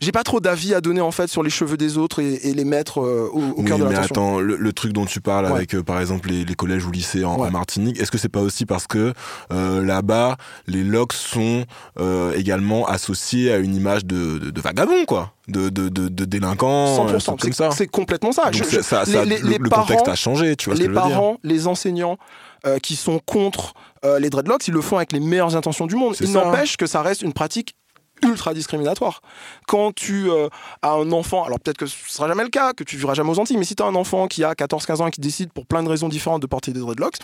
[0.02, 2.52] j'ai pas trop d'avis à donner en fait sur les cheveux des autres et, et
[2.54, 5.20] les mettre euh, au, au Oui, cœur de mais attends, le, le truc dont tu
[5.20, 5.52] parles Ouais.
[5.52, 7.50] avec, euh, par exemple, les, les collèges ou lycées en, en Ouais.
[7.50, 9.12] Martinique, est-ce que c'est pas aussi parce que
[9.52, 10.36] euh, là-bas,
[10.66, 11.64] les locks sont
[12.00, 16.24] euh, également associés à une image de, de, de vagabond, quoi, de, de, de, de
[16.24, 17.70] délinquant, euh, 100%, trucs comme ça.
[17.70, 18.50] c'est complètement ça.
[18.50, 20.74] Donc Je- je- ça, ça- les- le, les le parents- contexte a changé, tu vois
[20.74, 21.16] les ce que je veux dire?
[21.16, 22.18] parents, les enseignants
[22.66, 25.94] euh, qui sont contre euh, les dreadlocks, ils le font avec les meilleures intentions du
[25.96, 26.14] monde.
[26.20, 27.74] Il n'empêche que ça reste une pratique
[28.22, 29.22] ultra discriminatoire.
[29.66, 30.48] Quand tu euh,
[30.82, 33.30] as un enfant, alors peut-être que ce sera jamais le cas, que tu vivras jamais
[33.30, 35.52] aux Antilles, mais si tu as un enfant qui a 14-15 ans et qui décide
[35.52, 37.16] pour plein de raisons différentes de porter des dreadlocks,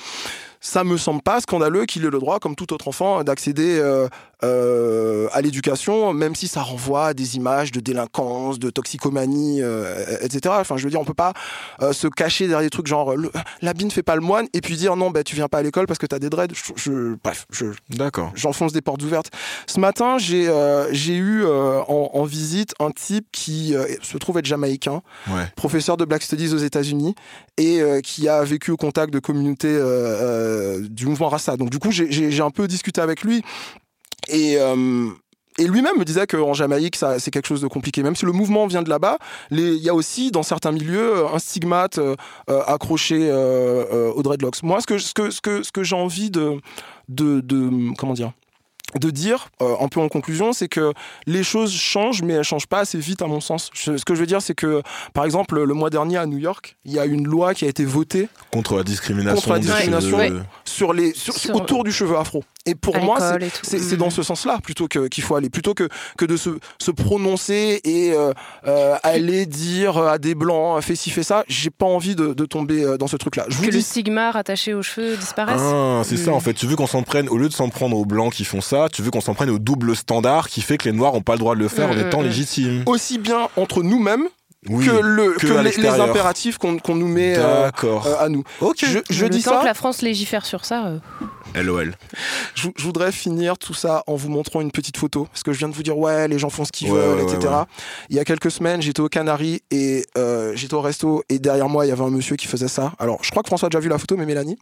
[0.61, 4.09] ça me semble pas scandaleux qu'il ait le droit, comme tout autre enfant, d'accéder euh,
[4.45, 10.05] euh, à l'éducation, même si ça renvoie à des images de délinquance, de toxicomanie, euh,
[10.21, 10.55] etc.
[10.59, 11.33] Enfin, je veux dire, on peut pas
[11.93, 13.31] se cacher derrière des trucs genre le-
[13.63, 15.63] l'habit ne fait pas le moine et puis dire non, bah, tu viens pas à
[15.63, 16.55] l'école parce que tu as des dreads.
[16.55, 18.33] Je, je- bref, je, D'accord.
[18.35, 19.31] j'enfonce des portes ouvertes.
[19.67, 20.49] Ce matin, j'ai
[20.93, 25.45] j'ai eu en, en visite un type qui se trouve être jamaïcain, Ouais.
[25.57, 27.15] professeur de Black Studies aux États-Unis
[27.59, 29.77] et qui a vécu au contact de communautés
[30.49, 31.57] euh, du mouvement Rasta.
[31.57, 33.43] Donc du coup, j'ai- un peu discuté avec lui
[34.29, 35.09] et euh,
[35.59, 38.03] lui-même me disait qu'en Jamaïque, c'est quelque chose de compliqué.
[38.03, 39.19] Même si le mouvement vient de là-bas,
[39.51, 41.99] il y a aussi, dans certains milieux, euh, un stigmate
[42.67, 44.63] accroché euh, aux dreadlocks.
[44.63, 46.61] Moi, ce que, j'ai envie de-
[47.97, 48.33] comment dire,
[48.95, 50.93] de dire, euh, un peu en conclusion, c'est que
[51.27, 53.71] les choses changent, mais elles changent pas assez vite, à mon sens.
[53.75, 56.39] Je- ce que je veux dire, c'est que, par exemple, le mois dernier à New
[56.39, 59.37] York, il y a une loi qui a été votée Contre la discrimination.
[59.37, 60.43] contre la des discrimination cheveux.
[60.65, 62.43] sur les, sur- Sur- autour du cheveu afro.
[62.69, 63.19] Et pour À moi,
[63.63, 63.97] c'est- Mm.
[63.97, 66.51] dans ce sens-là plutôt que qu'il faut aller, plutôt que que de se,
[66.81, 68.33] se prononcer et euh,
[68.67, 71.45] euh, aller dire à des blancs fais ci fais ça.
[71.49, 73.45] J'ai pas envie de, de tomber euh, dans ce truc-là.
[73.49, 75.61] Je vous Que le dis, stigma rattaché aux cheveux disparaisse.
[75.63, 76.35] Ah, c'est ça Mm.
[76.35, 76.55] en fait.
[76.55, 78.89] Tu veux qu'on s'en prenne, au lieu de s'en prendre aux blancs qui font ça,
[78.93, 81.33] tu veux qu'on s'en prenne au double standard qui fait que les noirs ont pas
[81.35, 82.83] le droit de le faire en Mm, étant légitimes.
[82.87, 84.27] aussi bien entre nous-mêmes
[84.69, 88.43] Oui, que le que les- impératifs qu'on nous met euh, euh, à nous.
[88.61, 88.79] ok.
[88.83, 89.61] Je, je le dis temps ça.
[89.61, 90.87] que la France légifère sur ça.
[90.87, 91.95] euh, LOL.
[92.57, 95.27] Je, je voudrais finir tout ça en vous montrant une petite photo.
[95.31, 97.19] Parce que je viens de vous dire, ouais, les gens font ce qu'ils Ouais, veulent,
[97.19, 97.39] ouais, etc.
[97.41, 97.65] ouais, ouais.
[98.11, 101.69] Il y a quelques semaines, j'étais aux Canaries et euh, j'étais au resto et derrière
[101.69, 102.93] moi, il y avait un monsieur qui faisait ça.
[102.99, 104.59] Alors, je crois que François a déjà vu la photo, mais Mélanie?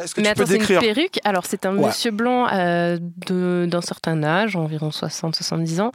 [0.04, 1.20] Est-ce que Mais tu attends, peux c'est une décrire perruque.
[1.24, 1.88] Alors, c'est un Ouais.
[1.88, 5.92] monsieur blanc euh, de- d'un certain âge, environ 60-70 ans,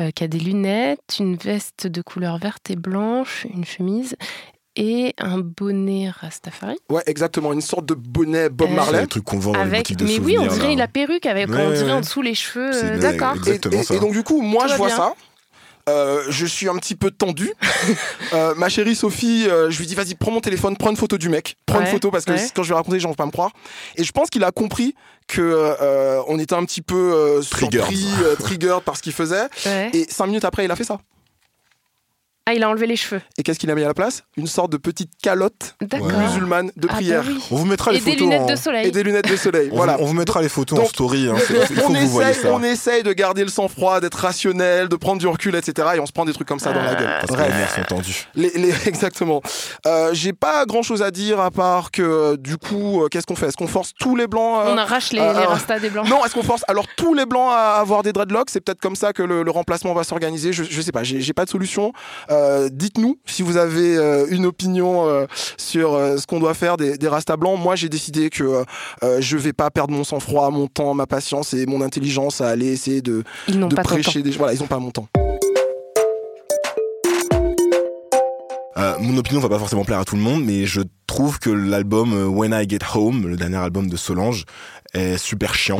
[0.00, 4.16] euh, qui a des lunettes, une veste de couleur verte et blanche, une chemise
[4.74, 6.76] et un bonnet Rastafari.
[6.90, 9.00] Ouais, exactement, une sorte de bonnet Bob Euh, Marley.
[9.02, 10.76] C'est truc qu'on vend dans les Avec, de mais oui, on dirait là.
[10.76, 11.92] la perruque avec, Ouais, on dirait ouais.
[11.92, 12.72] en dessous les cheveux.
[12.72, 13.34] C'est euh, D'accord.
[13.34, 14.96] Et, Exactement et- et donc du coup, moi Tout je vois bien.
[14.96, 15.14] ça.
[15.88, 17.52] Euh, je suis un petit peu tendu.
[18.34, 21.18] Euh, ma chérie Sophie, euh, je lui dis vas-y prends mon téléphone, prends une photo
[21.18, 22.48] du mec, prends une photo parce que ouais.
[22.54, 23.50] quand je vais raconter, les gens vont pas me croire.
[23.96, 24.94] Et je pense qu'il a compris
[25.26, 27.84] que euh, on était un petit peu euh, Triggered.
[27.84, 29.48] surpris, euh, triggered par ce qu'il faisait.
[29.66, 29.90] Ouais.
[29.92, 30.98] Et cinq minutes après, il a fait ça.
[32.44, 33.20] Ah, il a enlevé les cheveux.
[33.38, 34.24] Et qu'est-ce qu'il a mis à la place?
[34.36, 37.22] Une sorte de petite calotte musulmane de Ah, bah prière.
[37.24, 37.40] oui.
[37.52, 38.46] On vous mettra les Et des photos lunettes en...
[38.46, 38.86] de soleil.
[38.88, 39.68] Et des lunettes de soleil.
[39.72, 39.96] On, voilà.
[40.00, 41.28] on vous mettra les photos en story.
[41.28, 41.36] hein.
[41.46, 42.52] C'est- Il faut on, que vous voyez essaye, ça.
[42.52, 45.90] on essaye de garder le sang-froid, d'être rationnel, de prendre du recul, etc.
[45.94, 47.10] Et on se prend des trucs comme ça dans la gueule.
[47.24, 48.26] Parce que les sont tendus.
[48.34, 49.40] Les, les- exactement.
[49.86, 53.26] Euh, J'ai pas grand chose à dire à part que euh, du coup, euh, qu'est-ce
[53.26, 53.46] qu'on fait?
[53.46, 56.08] Est-ce qu'on force tous les blancs euh, On arrache les, euh, les rastas des blancs.
[56.08, 58.50] Non, est-ce qu'on force alors tous les blancs à avoir des dreadlocks?
[58.50, 60.52] C'est peut-être comme ça que le, le remplacement va s'organiser.
[60.52, 61.92] Je, je sais pas, j'ai j'ai pas de solution.
[62.32, 66.76] Euh, Dites-nous si vous avez euh, une opinion euh, sur euh, ce qu'on doit faire
[66.76, 67.58] des, des rastas blancs.
[67.60, 68.64] Moi, j'ai décidé que
[69.18, 72.72] je vais pas perdre mon sang-froid, mon temps, ma patience et mon intelligence à aller
[72.72, 74.30] essayer de, Ils n'ont de pas ton prêcher des.
[74.32, 75.08] Voilà, ils ont pas mon temps.
[78.78, 81.50] Euh, mon opinion va pas forcément plaire à tout le monde, mais je trouve que
[81.50, 84.44] l'album When I Get Home, le dernier album de Solange,
[84.94, 85.78] est super chiant.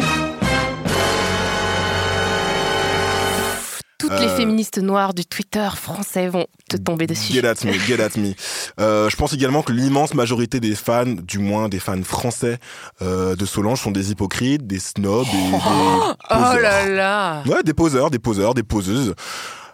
[4.12, 7.32] Toutes les Euh, féministes noires du Twitter français vont te tomber dessus.
[7.32, 8.32] Get at me, get at me.
[8.80, 12.58] Euh, je pense également que l'immense majorité des fans, du moins des fans français
[13.02, 16.60] euh, de Solange, sont des hypocrites, des snobs et des Oh poseurs.
[16.60, 19.14] là là Ouais, des poseurs, des poseurs, des poseuses.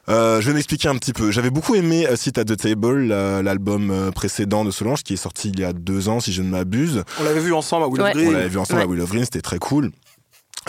[0.09, 1.31] Euh, je vais m'expliquer un petit peu.
[1.31, 5.13] J'avais beaucoup aimé A Seat at the Table, la- l'album euh, précédent de Solange, qui
[5.13, 7.05] est sorti il y a deux ans, si je ne m'abuse.
[7.21, 8.13] On l'avait vu ensemble à Will of Ouais.
[8.15, 8.29] Green.
[8.29, 8.85] On l'avait vu ensemble Ouais.
[8.87, 9.91] à Will of Green, c'était très cool.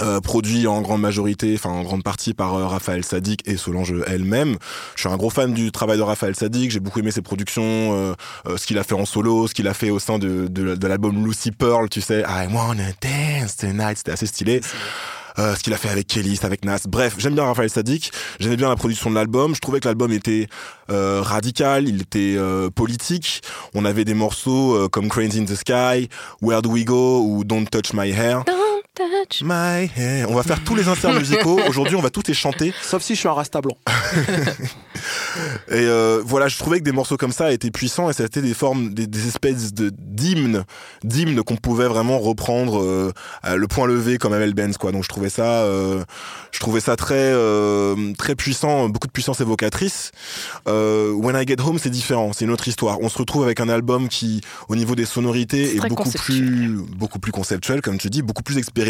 [0.01, 3.93] Euh, produit en grande majorité, enfin en grande partie par euh, Raphaël Sadik et Solange
[4.07, 4.57] elle-même.
[4.95, 7.63] Je suis un gros fan du travail de Raphaël Sadik, j'ai beaucoup aimé ses productions,
[7.63, 8.13] euh,
[8.47, 10.75] euh, ce qu'il a fait en solo, ce qu'il a fait au sein de, de,
[10.75, 14.61] de l'album Lucy Pearl, tu sais, I wanna dance tonight, c'était assez stylé.
[15.37, 16.79] Euh, ce qu'il a fait avec Kelly, avec Nas.
[16.87, 18.11] Bref, j'aime bien Raphaël Sadik.
[18.39, 19.55] J'aimais bien la production de l'album.
[19.55, 20.47] Je trouvais que l'album était
[20.89, 23.41] euh, radical, il était euh, politique.
[23.73, 26.09] On avait des morceaux euh, comme Cranes in the Sky,
[26.41, 28.43] Where Do We Go ou Don't Touch My Hair.
[28.45, 28.58] Don't
[28.99, 29.41] touch.
[29.43, 30.29] My hair.
[30.29, 31.59] On va faire tous les inserts musicaux.
[31.67, 32.73] Aujourd'hui, on va tous les chanter.
[32.81, 33.77] Sauf si je suis un rasta blanc.
[35.69, 38.53] Et euh, voilà, je trouvais que des morceaux comme ça étaient puissants et c'était des
[38.53, 40.65] formes, des, des espèces de d'hymnes,
[41.03, 44.91] d'hymnes qu'on pouvait vraiment reprendre euh, à le point levé comme Amel Benz quoi.
[44.91, 46.03] Donc je trouvais ça, euh,
[46.51, 50.11] je trouvais ça très euh, très puissant, beaucoup de puissance évocatrice.
[50.67, 52.99] Euh, When I Get Home, c'est différent, c'est une autre histoire.
[53.01, 56.45] On se retrouve avec un album qui, au niveau des sonorités, est beaucoup conceptuel.
[56.45, 58.88] plus beaucoup plus conceptuel, comme tu dis, beaucoup plus expérimental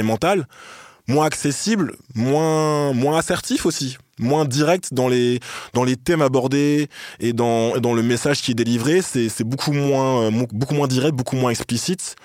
[1.09, 5.39] moins accessible, moins moins assertif aussi, moins direct dans les
[5.73, 6.87] dans les thèmes abordés
[7.19, 11.15] et dans dans le message qui est délivré, c'est beaucoup moins euh, beaucoup moins direct,
[11.15, 12.15] beaucoup moins explicite.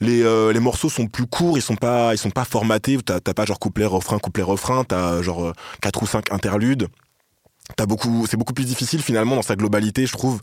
[0.00, 3.20] Les euh, les morceaux sont plus courts, ils sont pas ils sont pas formatés, t'as
[3.20, 6.88] pas genre couplet refrain couplet refrain, t'as genre euh, quatre ou cinq interludes.
[7.76, 10.40] T'as beaucoup c'est beaucoup plus difficile finalement dans sa globalité, je trouve,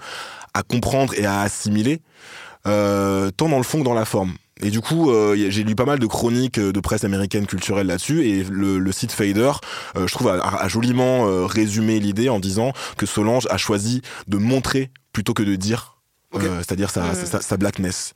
[0.54, 2.02] à comprendre et à assimiler
[2.66, 4.34] tant dans le fond que dans la forme.
[4.62, 7.88] Et du coup, euh, j'ai lu pas mal de chroniques euh, de presse américaine culturelle
[7.88, 9.52] là-dessus, et le, site Fader,
[9.96, 14.92] euh, je trouve, a, joliment résumé l'idée en disant que Solange a choisi de montrer
[15.12, 15.93] plutôt que de dire.
[16.36, 17.16] Euh, c'est-à-dire sa, Mm.
[17.26, 18.14] sa, sa blackness.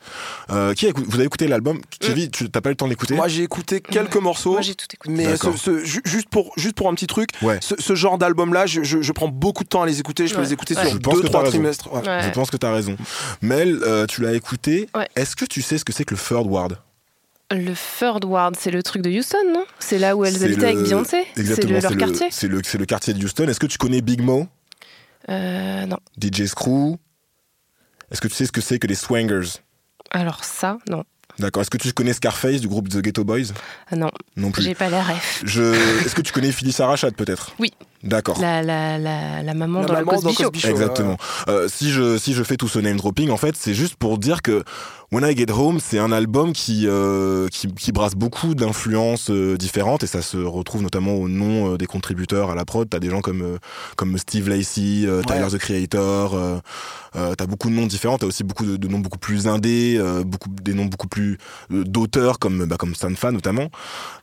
[0.49, 1.79] Euh, qui a vous avez écouté l'album?
[1.99, 3.15] Kevin, tu t'as pas eu le temps d'écouter?
[3.15, 4.51] Moi, j'ai écouté quelques morceaux.
[4.53, 5.13] Moi, j'ai tout écouté.
[5.13, 7.59] Mais ce- ce- juste, pour, juste pour un petit truc, Ouais.
[7.61, 10.27] ce, ce genre d'album-là, je, je- je prends beaucoup de temps à les écouter.
[10.27, 10.83] Je peux les écouter Ouais.
[10.85, 11.51] sur Je pense que t'as 2-3 raison.
[11.51, 11.93] trimestres.
[11.93, 12.07] Ouais.
[12.07, 12.23] Ouais.
[12.23, 12.95] Je pense que t'as raison.
[13.41, 14.89] Mel, euh, tu l'as écouté.
[14.95, 15.07] Ouais.
[15.15, 16.77] Est-ce que tu sais ce que c'est que le third ward?
[17.49, 19.63] Le Third Ward, c'est le truc de Houston, non?
[19.79, 22.27] C'est là où elles C'est habitaient le- avec Beyoncé C'est Exactement, leur le- quartier?
[22.29, 23.47] C'est le, c'est le quartier de Houston.
[23.47, 24.47] Est-ce que tu connais Big Mo?
[25.29, 25.97] Euh, Non.
[26.19, 26.97] DJ Screw?
[28.11, 29.59] Est-ce que tu sais ce que c'est que les Swangers?
[30.11, 31.03] Alors ça, non.
[31.39, 31.61] D'accord.
[31.61, 33.53] Est-ce que tu connais Scarface du groupe The Ghetto Boys?
[33.95, 34.63] Non, Non plus.
[34.63, 35.43] j'ai pas la ref.
[35.45, 35.61] Je...
[36.05, 37.53] Est-ce que tu connais Phyllis Arachat peut-être?
[37.59, 37.73] Oui.
[38.07, 38.39] D'accord.
[38.41, 40.43] La, la, la, la maman La dans maman le Cosby dans Show.
[40.45, 40.67] Cosby Show.
[40.69, 41.17] Exactement.
[41.49, 44.17] Euh, si je si je fais tout ce name dropping, en fait, c'est juste pour
[44.17, 44.63] dire que
[45.11, 49.55] When I Get Home, c'est un album qui euh, qui, qui brasse beaucoup d'influences euh,
[49.55, 52.89] différentes et ça se retrouve notamment au nom euh, des contributeurs à la prod.
[52.89, 53.57] T'as des gens comme euh,
[53.95, 55.51] comme Steve Lacy, euh, Tyler Ouais.
[55.51, 56.33] the Creator.
[56.35, 56.57] Euh,
[57.15, 58.17] euh, T'as beaucoup de noms différents.
[58.17, 61.37] T'as aussi beaucoup de, de noms beaucoup plus indés, euh, beaucoup des noms beaucoup plus
[61.71, 63.69] euh, d'auteurs comme bah, comme Sanfa notamment,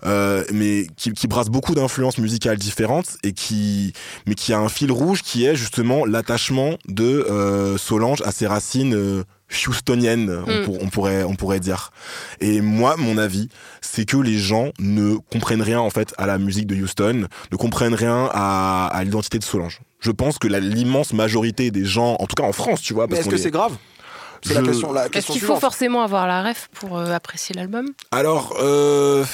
[0.05, 3.74] euh, mais qui, qui brasse beaucoup d'influences musicales différentes et qui
[4.27, 8.47] mais qui a un fil rouge qui est justement l'attachement de euh, Solange à ses
[8.47, 9.23] racines euh,
[9.69, 10.65] houstoniennes, on, Mm.
[10.65, 11.91] pour- on pourrait on pourrait dire.
[12.41, 13.49] Et moi, mon avis,
[13.81, 17.57] c'est que les gens ne comprennent rien en fait à la musique de Houston, ne
[17.57, 19.81] comprennent rien à, à l'identité de Solange.
[20.01, 23.19] Je pense que l'immense majorité des gens, en tout cas en France, tu vois, Mais
[23.19, 23.77] est-ce que est- c'est grave?
[24.45, 27.13] C'est la Je- question, la Est-ce question qu'il faut forcément avoir la ref pour euh,
[27.13, 27.87] apprécier l'album?
[28.13, 29.25] Alors, euh,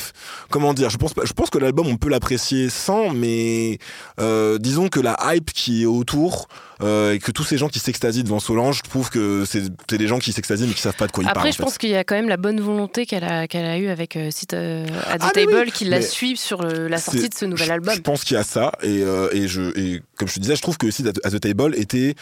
[0.51, 3.79] comment dire Je pense, pas- je pense que l'album, on peut l'apprécier sans, mais
[4.20, 6.46] euh, disons que la hype qui est autour
[6.83, 9.99] euh, et que tous ces gens qui s'extasient devant Solange, je trouve que c'est c'est
[9.99, 11.49] des gens qui s'extasient mais qui savent pas de quoi ils Après, parlent.
[11.49, 11.62] en je fait.
[11.62, 14.16] pense qu'il y a quand même la bonne volonté qu'elle a, qu'elle a eue avec
[14.16, 16.96] euh, Sit euh, at the Ah, oui, Table qui la mais suit sur le- la
[16.99, 17.94] sortie de ce nouvel album.
[17.94, 20.57] Je pense qu'il y a ça et, euh, et je et comme je te disais,
[20.57, 22.14] je trouve que aussi at the Table était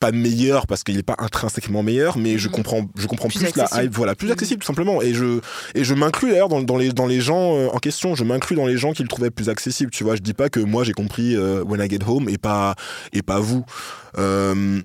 [0.00, 2.54] pas meilleur parce qu'il n'est pas intrinsèquement meilleur, mais je Mhm.
[2.54, 4.32] comprends, je comprends Plus plus, la hype, voilà, plus Mhm.
[4.32, 5.00] accessible tout simplement.
[5.02, 5.40] Et je
[5.74, 8.14] et je m'inclus d'ailleurs dans, dans les dans les gens euh, en question.
[8.14, 9.90] Je m'inclus dans les gens qui le trouvaient plus accessible.
[9.92, 12.38] Tu vois, je dis pas que moi j'ai compris euh, When I Get Home et
[12.38, 12.74] pas
[13.12, 13.64] et pas vous.
[14.18, 14.80] Euh,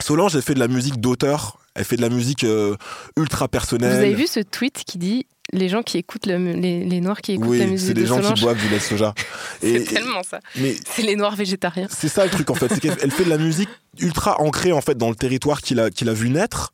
[0.00, 1.58] Solange, elle fait de la musique d'auteur.
[1.74, 2.76] Elle fait de la musique euh,
[3.16, 3.92] ultra Vous personnelle.
[3.96, 7.32] avez vu ce tweet qui dit les gens qui écoutent le- les, les noirs qui
[7.32, 8.34] écoutent la Oui, musique c'est de gens Solange.
[8.34, 9.14] qui boivent du lait soja.
[9.60, 10.40] C'est tellement ça.
[10.56, 11.88] mais C'est les noirs végétariens.
[11.90, 14.72] c'est ça le truc en fait, c'est qu'elle elle fait de la musique ultra ancrée
[14.72, 16.72] en fait dans le territoire qu'il a, qu'il a vu naître.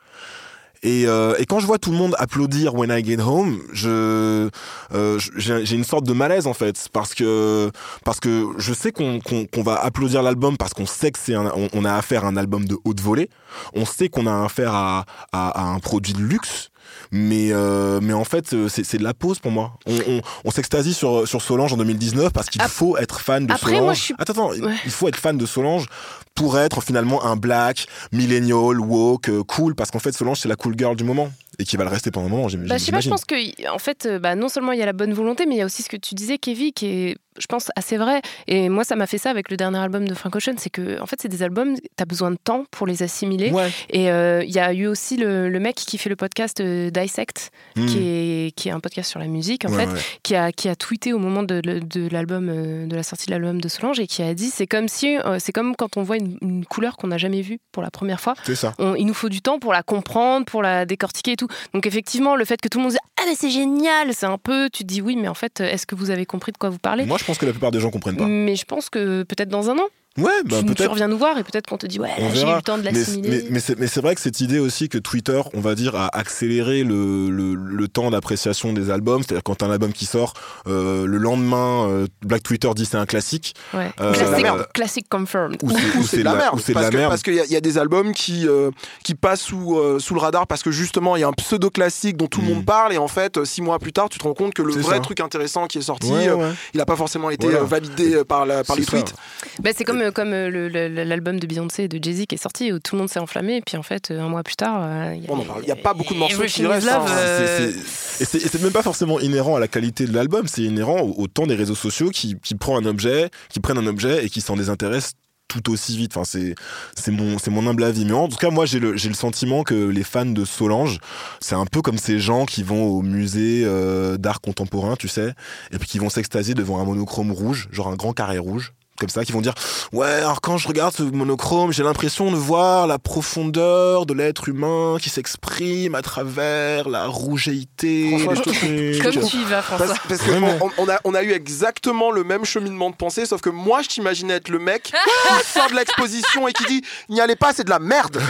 [0.86, 4.50] Et, euh, et quand je vois tout le monde applaudir When I Get Home, je
[4.92, 7.70] euh, j'ai une sorte de malaise en fait parce que
[8.04, 9.22] parce que je sais qu'on
[9.62, 12.66] va applaudir l'album parce qu'on sait que c'est on, on a affaire à un album
[12.66, 13.30] de haute volée,
[13.74, 16.68] on sait qu'on a affaire à, à, à un produit de luxe.
[17.16, 19.74] Mais, euh, mais en fait, euh, c'est c'est de la pause pour moi.
[19.86, 23.52] On, on, on s'extasie sur, sur Solange en 2019 parce qu'il faut être fan de
[23.52, 23.84] Après, Solange.
[23.84, 24.74] moi, je suis- Attends, attends, Ouais.
[24.84, 25.86] il faut être fan de Solange
[26.34, 30.56] pour être finalement un black, millennial, woke, euh, cool, parce qu'en fait Solange c'est la
[30.56, 32.92] cool girl du moment et qui va le rester pendant un moment, Bah, je sais
[32.92, 33.34] pas, je pense que
[33.70, 35.62] en fait, euh, bah, non seulement il y a la bonne volonté, mais il y
[35.62, 38.22] a aussi ce que tu disais, Kevin, qui est, je pense, assez vrai.
[38.46, 41.00] Et moi, ça m'a fait ça avec le dernier album de Frank Ocean, c'est que
[41.00, 43.50] en fait, c'est des albums, t'as besoin de temps pour les assimiler.
[43.50, 43.68] Ouais.
[43.90, 46.90] Et euh, il y a eu aussi le, le mec qui fait le podcast euh,
[46.90, 47.86] Dissect, Hmm.
[47.86, 50.00] qui, est, qui est un podcast sur la musique, en Ouais, fait, ouais.
[50.22, 53.26] qui a, qui a tweeté au moment de, de- de l'album, euh, de la sortie
[53.26, 56.02] de l'album de Solange, et qui a dit c'est comme si, c'est comme quand on
[56.04, 58.34] voit une, une couleur qu'on n'a jamais vue pour la première fois.
[58.44, 58.74] C'est ça.
[58.78, 61.43] On- il nous faut du temps pour la comprendre, pour la décortiquer et tout.
[61.72, 64.38] Donc effectivement, le fait que tout le monde dise ah mais c'est génial, c'est un
[64.38, 66.70] peu, tu te dis oui, mais en fait, est-ce que vous avez compris de quoi
[66.70, 67.04] vous parlez?
[67.04, 68.26] Moi je pense que la plupart des gens comprennent pas.
[68.26, 71.36] Mais je pense que peut-être dans un an, Ouais, bah tu, tu reviens nous voir
[71.38, 73.42] et peut-être qu'on te dit ouais, j'ai eu le temps de l'assimiler.
[73.44, 75.96] mais, mais c'est, mais c'est vrai que cette idée aussi que Twitter, on va dire,
[75.96, 79.22] a accéléré le, le, le temps d'appréciation des albums.
[79.22, 80.34] C'est-à-dire quand un album qui sort,
[80.68, 83.54] euh, le lendemain, euh, Black Twitter dit c'est un classique.
[83.74, 83.90] Ouais.
[84.00, 84.66] Euh, c'est de la Classic, merde.
[84.72, 85.56] classic confirmed.
[85.62, 85.70] Ou
[86.06, 86.54] c'est, de la merde.
[86.54, 87.10] ou c'est de parce la que- merde.
[87.10, 88.70] Parce qu'il y, a- il y a des albums qui, euh,
[89.02, 92.16] qui passent sous, euh, sous le radar parce que justement, il y a un pseudo-classique
[92.16, 92.54] dont tout le Mm.
[92.54, 94.62] monde parle et en fait, euh, six mois plus tard, tu te rends compte que
[94.62, 95.00] le C'est vrai ça.
[95.02, 96.50] truc intéressant qui est sorti, Ouais, euh, ouais.
[96.72, 97.62] il n'a pas forcément été Voilà.
[97.62, 99.12] euh, validé euh, par, la, par les tweets.
[99.60, 102.72] Bah, c'est comme, euh, comme euh, l'album de Beyoncé et de Jay-Z qui est sorti
[102.72, 105.14] où tout le monde s'est enflammé et puis en fait euh, un mois plus tard
[105.14, 105.62] il y, On en parle.
[105.62, 107.04] Il y a pas beaucoup de morceaux qui restent, hein.
[107.08, 107.72] euh,
[108.20, 111.26] Et c'est même pas forcément inhérent à la qualité de l'album, c'est inhérent au, au
[111.26, 114.40] temps des réseaux sociaux qui, qui prend un objet, qui prennent un objet et qui
[114.40, 115.14] s'en désintéressent
[115.48, 116.16] tout aussi vite.
[116.16, 116.54] Enfin, c'est
[116.96, 118.04] c'est mon c'est mon humble avis.
[118.04, 120.98] Mais en tout cas, moi, j'ai le j'ai le sentiment que les fans de Solange,
[121.40, 125.32] c'est un peu comme ces gens qui vont au musée euh, d'art contemporain, tu sais,
[125.72, 128.72] et puis qui vont s'extasier devant un monochrome rouge, genre un grand carré rouge.
[129.00, 129.54] Comme ça, qui vont dire
[129.92, 134.48] Ouais, alors quand je regarde ce monochrome, j'ai l'impression de voir la profondeur de l'être
[134.48, 137.08] humain qui s'exprime à travers la.
[137.10, 139.02] François, je trucs.
[139.02, 140.56] comme tu y vas François Parce, parce que Vraiment.
[140.60, 143.82] on, on a, on a eu exactement le même cheminement de pensée, sauf que moi,
[143.82, 144.92] je t'imaginais être le mec qui
[145.52, 148.20] sort de l'exposition et qui dit N'y allez pas, c'est de la merde.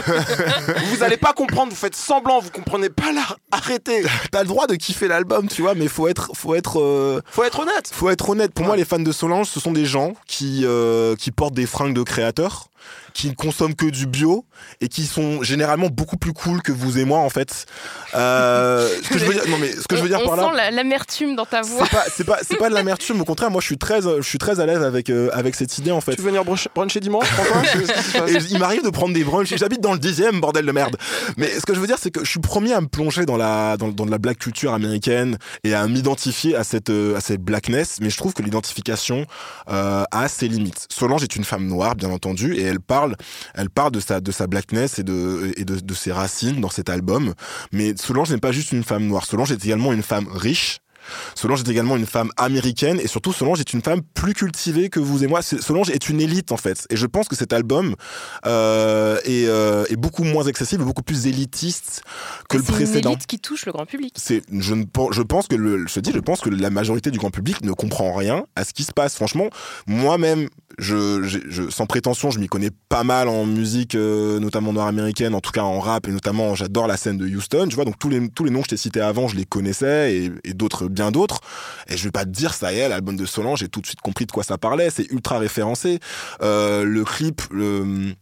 [0.91, 3.37] vous allez pas comprendre, vous faites semblant, vous comprenez pas l'art.
[3.53, 4.05] Arrêtez.
[4.31, 7.45] T'as le droit de kiffer l'album, tu vois, mais faut être, faut être, euh, Faut
[7.45, 7.91] être honnête.
[7.93, 8.53] faut être honnête.
[8.55, 11.67] Pour moi, les fans de Solange, ce sont des gens qui, euh, qui portent des
[11.67, 12.69] fringues de créateurs,
[13.13, 14.45] qui ne consomment que du bio
[14.81, 17.67] et qui sont généralement beaucoup plus cool que vous et moi, en fait.
[18.15, 20.37] Euh, ce que je veux dire, non mais ce que je veux dire on par
[20.37, 20.43] là.
[20.51, 23.21] sent la- l'amertume dans ta voix C'est pas, c'est pas, c'est pas de l'amertume.
[23.21, 25.77] Au contraire, moi, je suis très, je suis très à l'aise avec, euh, avec cette
[25.79, 26.17] idée, en fait.
[26.17, 29.55] Tu veux venir brunch- bruncher dimanche, François Et il m'arrive de prendre des brunchs.
[29.57, 30.97] J'habite dans le dixième, bordel de merde.
[31.37, 33.37] Mais ce que je veux dire, c'est que je suis premier à me plonger dans
[33.37, 37.21] la, dans, dans de la black culture américaine et à m'identifier à cette, euh, à
[37.21, 37.99] cette blackness.
[38.01, 39.27] Mais je trouve que l'identification
[39.71, 40.87] euh, a ses limites.
[40.91, 43.17] Solange est une femme noire, bien entendu, et elle parle,
[43.55, 46.71] elle parle de sa, de sa blackness et de, et de, de ses racines dans
[46.71, 47.35] cet album.
[47.73, 49.25] Mais Solange n'est pas juste une femme noire.
[49.25, 50.79] Solange est également une femme riche.
[51.35, 55.01] Solange est également une femme américaine et surtout Solange est une femme plus cultivée que
[55.01, 55.43] vous et moi.
[55.43, 56.87] Solange est une élite en fait.
[56.91, 57.95] Et je pense que cet album
[58.47, 62.03] euh, est, euh, est beaucoup moins accessible, beaucoup plus élitiste
[62.49, 63.11] que le c'est une précédent.
[63.11, 66.01] élite qui touche le grand public C'est, je, ne, je pense que le, je te
[66.01, 68.85] dis, je pense que la majorité du grand public ne comprend rien à ce qui
[68.85, 69.15] se passe.
[69.17, 69.49] Franchement,
[69.87, 74.73] moi-même, je, j'ai- je, sans prétention, je m'y connais pas mal en musique, euh, notamment
[74.73, 77.67] noire américaine, en tout cas en rap et notamment j'adore la scène de Houston.
[77.69, 79.45] Tu vois, donc tous les tous les noms que je t'ai cités avant, je les
[79.45, 81.41] connaissais et, et d'autres, bien d'autres.
[81.89, 83.87] Et je vais pas te dire ça y est, l'album de Solange, j'ai tout de
[83.87, 84.91] suite compris de quoi ça parlait.
[84.91, 86.01] C'est ultra référencé.
[86.43, 87.43] Euh, le clip.
[87.51, 88.15] Le,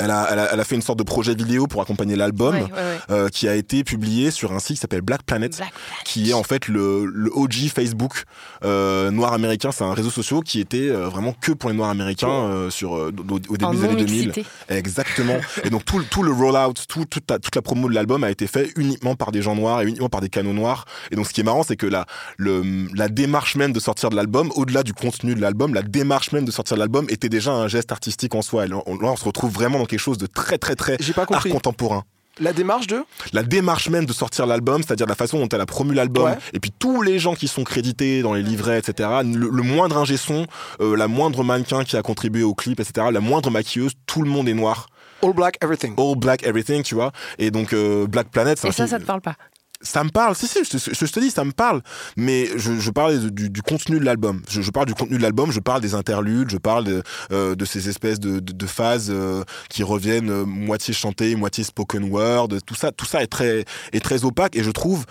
[0.00, 2.54] Elle a, elle, a, elle a fait une sorte de projet vidéo pour accompagner l'album
[2.54, 2.98] Ouais, ouais, ouais.
[3.10, 5.72] euh, qui a été publié sur un site qui s'appelle Black Planet, Black
[6.04, 8.22] qui est en fait le, le OG Facebook
[8.64, 9.72] euh, noir américain.
[9.72, 12.96] C'est un réseau social qui était euh, vraiment que pour les noirs américains euh, sur,
[12.96, 14.28] euh, au, au début En des années 2000.
[14.28, 14.46] non-mixité.
[14.68, 15.36] Exactement.
[15.64, 18.22] et donc tout, le- tout le rollout, tout, toute, la, toute la promo de l'album
[18.24, 20.84] a été fait uniquement par des gens noirs et uniquement par des canaux noirs.
[21.10, 22.06] Et donc ce qui est marrant, c'est que la,
[22.36, 26.30] le, la démarche même de sortir de l'album, au-delà du contenu de l'album, la démarche
[26.32, 28.64] même de sortir de l'album était déjà un geste artistique en soi.
[28.66, 30.96] Et là, on, là, on se retrouve vraiment dans quelque chose de très très très
[31.14, 32.04] pas art contemporain.
[32.40, 33.02] La démarche de?
[33.32, 36.38] La démarche même de sortir l'album, c'est-à-dire la façon dont elle a promu l'album, Ouais.
[36.52, 39.08] et puis tous les gens qui sont crédités dans les livrets, etc.
[39.24, 40.46] Le, le moindre ingé son,
[40.80, 43.08] euh, la moindre mannequin qui a contribué au clip, etc.
[43.10, 44.86] La moindre maquilleuse, tout le monde est noir.
[45.20, 45.94] All Black Everything.
[45.98, 47.10] All black everything, tu vois.
[47.38, 49.34] Et donc euh, Black Planet, c'est Et ça, film- ça te parle pas?
[49.80, 51.82] Ça me parle, si, si, je te, dis, ça me parle.
[52.16, 54.42] Mais je, parle du, contenu de l'album.
[54.48, 57.88] Je, parle du contenu de l'album, je parle des interludes, je parle de, euh, ces
[57.88, 62.48] espèces de, phases euh, qui reviennent euh, moitié chantées, moitié spoken word.
[62.66, 65.04] Tout ça, tout ça est très, est très opaque et je trouve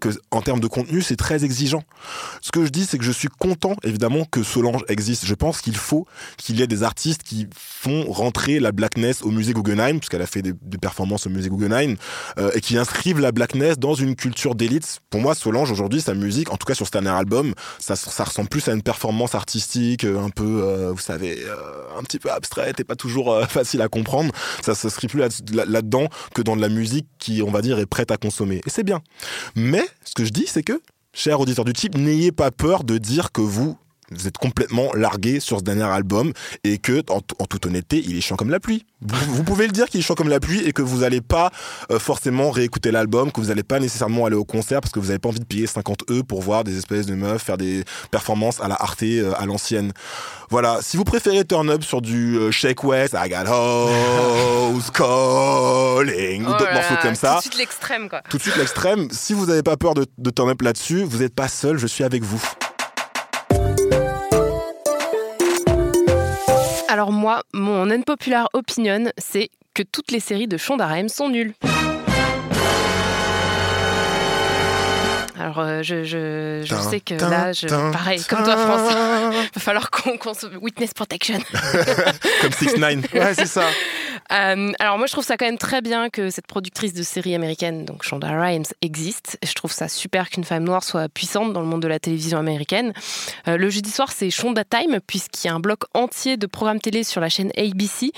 [0.00, 1.82] que en termes de contenu, c'est très exigeant.
[2.40, 5.26] Ce que je dis, c'est que je suis content, évidemment, que Solange existe.
[5.26, 6.06] Je pense qu'il faut
[6.38, 10.26] qu'il y ait des artistes qui font rentrer la blackness au musée Guggenheim, puisqu'elle a
[10.26, 11.96] fait des, des performances au musée Guggenheim,
[12.54, 15.00] et qui inscrivent la blackness dans une culture d'élite.
[15.10, 18.24] Pour moi, Solange, aujourd'hui, sa musique, en tout cas sur ce dernier album, ça, ça
[18.24, 21.54] ressemble plus à une performance artistique, euh, un peu, euh, vous savez, euh,
[21.98, 24.32] un petit peu abstraite et pas toujours facile à comprendre.
[24.62, 27.62] Ça se s'inscrit plus là- là- là-dedans que dans de la musique qui, on va
[27.62, 28.60] dire, est prête à consommer.
[28.66, 29.00] Et c'est bien.
[29.56, 30.80] Mais, ce que je dis, c'est que,
[31.12, 33.76] chers auditeurs du type, n'ayez pas peur de dire que vous
[34.16, 36.32] vous êtes complètement largué sur ce dernier album
[36.64, 38.84] et que, en, en toute honnêteté, il est chiant comme la pluie.
[39.02, 41.20] Vous, vous pouvez le dire qu'il est chiant comme la pluie et que vous n'allez
[41.20, 41.50] pas
[41.90, 45.06] euh, forcément réécouter l'album, que vous n'allez pas nécessairement aller au concert parce que vous
[45.08, 47.84] n'avez pas envie de payer 50 E pour voir des espèces de meufs faire des
[48.10, 49.92] performances à la Arte euh, à l'ancienne.
[50.50, 56.44] Voilà, si vous préférez turn up sur du euh, Shake West, I got hoes calling,
[56.44, 58.22] ou Oh d'autres morceaux comme ça, Tout de suite l'extrême, quoi.
[58.28, 61.18] tout de suite l'extrême, si vous n'avez pas peur de, de turn up là-dessus, vous
[61.18, 62.42] n'êtes pas seul, je suis avec vous.
[66.94, 71.54] Alors moi, mon unpopular opinion, c'est que toutes les séries de Shonda sont nulles.
[75.38, 78.92] Alors euh, je, je, sais que là, je, pareil, comme toi France,
[79.54, 81.38] va falloir qu'on qu'on se witness protection.
[82.40, 83.64] Comme 6 9 Ouais, c'est ça.
[84.32, 87.34] Euh, alors moi je trouve ça quand même très bien que cette productrice de séries
[87.34, 89.38] américaine, donc Shonda Rhimes, existe.
[89.44, 92.38] Je trouve ça super qu'une femme noire soit puissante dans le monde de la télévision
[92.38, 92.92] américaine.
[93.48, 96.80] Euh, le jeudi soir c'est Shonda Time puisqu'il y a un bloc entier de programmes
[96.80, 98.12] télé sur la chaîne ABC,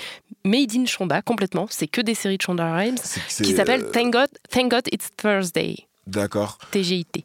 [0.45, 1.67] made in Shonda complètement.
[1.71, 2.99] C'est que des séries de Shonda Rhimes
[3.43, 5.87] qui s'appelle Thank God, Thank God It's Thursday.
[6.07, 7.25] D'accord, TGIT.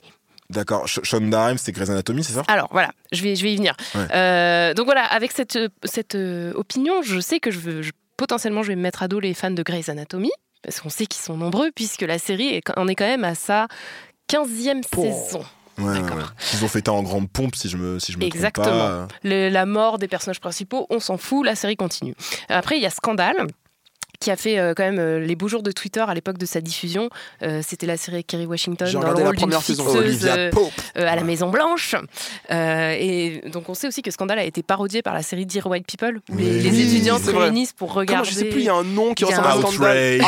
[0.49, 0.87] d'accord.
[0.87, 2.43] Shonda Rhimes, c'est Grey's Anatomy, c'est ça?
[2.47, 3.75] Alors voilà, je vais, je vais y venir.
[3.95, 4.07] Ouais.
[4.13, 8.63] Euh, donc voilà, avec cette, cette euh, opinion, je sais que je veux, je- potentiellement
[8.63, 10.31] je vais me mettre à dos les fans de Grey's Anatomy,
[10.63, 13.35] parce qu'on sait qu'ils sont nombreux, puisque la série est, en est quand même à
[13.35, 13.67] sa
[14.29, 15.43] 15e saison.
[15.77, 16.01] Ouais, ouais.
[16.53, 18.65] Ils ont fêté en grande pompe, si je me, si je me Exactement.
[18.67, 19.07] trompe pas.
[19.23, 22.13] Le- la mort des personnages principaux, on s'en fout, la série continue.
[22.49, 23.47] Après, il y a Scandale
[24.21, 26.45] qui a fait euh, quand même euh, les beaux jours de Twitter à l'époque de
[26.45, 27.09] sa diffusion.
[27.43, 30.25] Euh, C'était la série Kerry Washington dans le rôle d'une fixeuse
[30.95, 31.95] à la Maison Blanche.
[32.49, 35.85] Et donc on sait aussi que Scandale a été parodié par la série Dear White
[35.87, 36.59] People, où les, Oui.
[36.61, 38.83] les Oui, étudiants se réunissent pour Comment, regarder je sais plus, il y a un
[38.83, 40.21] nom qui ressemble à un- Scandale.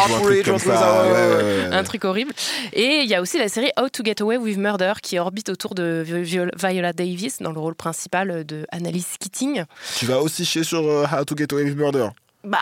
[1.71, 2.33] Un truc horrible.
[2.73, 5.49] Et il y a aussi la série How to Get Away with Murder qui orbite
[5.49, 9.63] autour de Vi- Vi- Viola Davis dans le rôle principal de Annalise Keating.
[9.97, 12.07] Tu vas aussi chier sur How to Get Away with Murder?
[12.43, 12.59] Bah,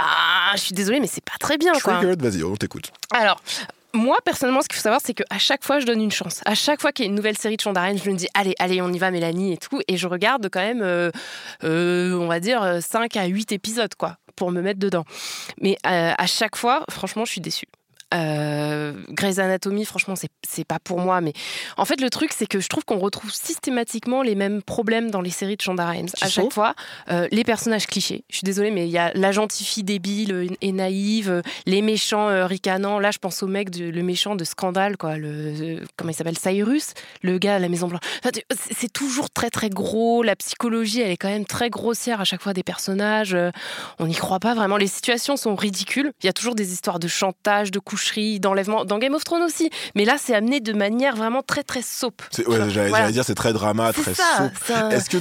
[0.53, 1.95] je suis désolée, mais c'est pas très bien, quoi.
[1.95, 2.91] Triggered, vas-y, on t'écoute.
[3.13, 3.41] Alors,
[3.93, 6.41] moi, personnellement, ce qu'il faut savoir, c'est qu'à chaque fois, je donne une chance.
[6.45, 8.27] À chaque fois qu'il y a une nouvelle série de Shonda Rhimes, je me dis,
[8.33, 9.81] allez, allez, on y va, Mélanie et tout.
[9.87, 11.11] Et je regarde quand même, euh,
[11.63, 15.03] euh, on va dire, 5 à 8 épisodes, quoi, pour me mettre dedans.
[15.59, 17.67] Mais euh, à chaque fois, franchement, je suis déçue.
[18.13, 20.29] Euh, Grey's Anatomy, franchement, c'est-
[20.67, 21.21] pas pour moi.
[21.21, 21.33] Mais
[21.77, 25.21] en fait, le truc, c'est que je trouve qu'on retrouve systématiquement les mêmes problèmes dans
[25.21, 26.07] les séries de Shonda Rhimes.
[26.21, 26.75] À chaque fois,
[27.09, 28.23] euh, les personnages clichés.
[28.29, 31.41] Je suis désolée, mais il y a la gentille fille débile euh, et naïve, euh,
[31.65, 32.99] les méchants euh, ricanants.
[32.99, 35.17] Là, je pense au mec, de, le méchant de Scandale, quoi.
[35.17, 36.93] Le, comment il s'appelle Cyrus,
[37.23, 38.01] le gars à la Maison Blanche.
[38.23, 38.29] Enfin,
[38.75, 40.21] c'est- toujours très très gros.
[40.21, 43.35] La psychologie, elle est quand même très grossière à chaque fois des personnages.
[43.99, 44.75] On n'y croit pas vraiment.
[44.77, 46.11] Les situations sont ridicules.
[46.21, 48.83] Il y a toujours des histoires de chantage, de couches boucherie, d'enlèvement.
[48.85, 49.69] Dans Game of Thrones aussi.
[49.95, 52.21] Mais là, c'est amené de manière vraiment très, très soap.
[52.31, 53.03] C'est- ouais, j'allais Voilà.
[53.05, 54.51] j'allais dire, c'est très drama, très ça, soap.
[54.65, 55.17] c'est un- Est-ce que,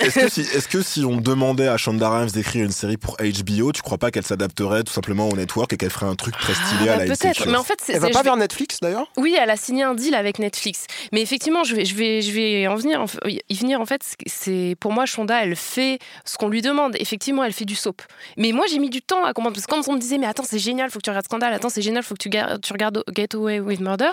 [0.00, 3.16] est-ce que, si, est-ce que si on demandait à Shonda Rhimes d'écrire une série pour
[3.18, 6.36] HBO, tu crois pas qu'elle s'adapterait tout simplement au network et qu'elle ferait un truc
[6.38, 7.46] très stylé Ah, à bah, la peut-être.
[7.48, 7.94] Mais en fait, c'est.
[7.94, 9.10] Elle va c'est- pas vers Netflix d'ailleurs?
[9.16, 10.86] Oui, elle a signé un deal avec Netflix.
[11.12, 13.80] Mais effectivement, je vais, je vais, je vais en venir, en y venir.
[13.80, 16.94] En fait, c'est pour moi, Shonda, elle fait ce qu'on lui demande.
[17.00, 18.02] Effectivement, elle fait du soap.
[18.36, 20.26] Mais moi, j'ai mis du temps à comprendre parce que quand on me disait, mais
[20.26, 22.72] attends, c'est génial, faut que tu regardes Attends, c'est génial, faut que tu, gar- tu
[22.72, 24.10] regardes Get Away with Murder.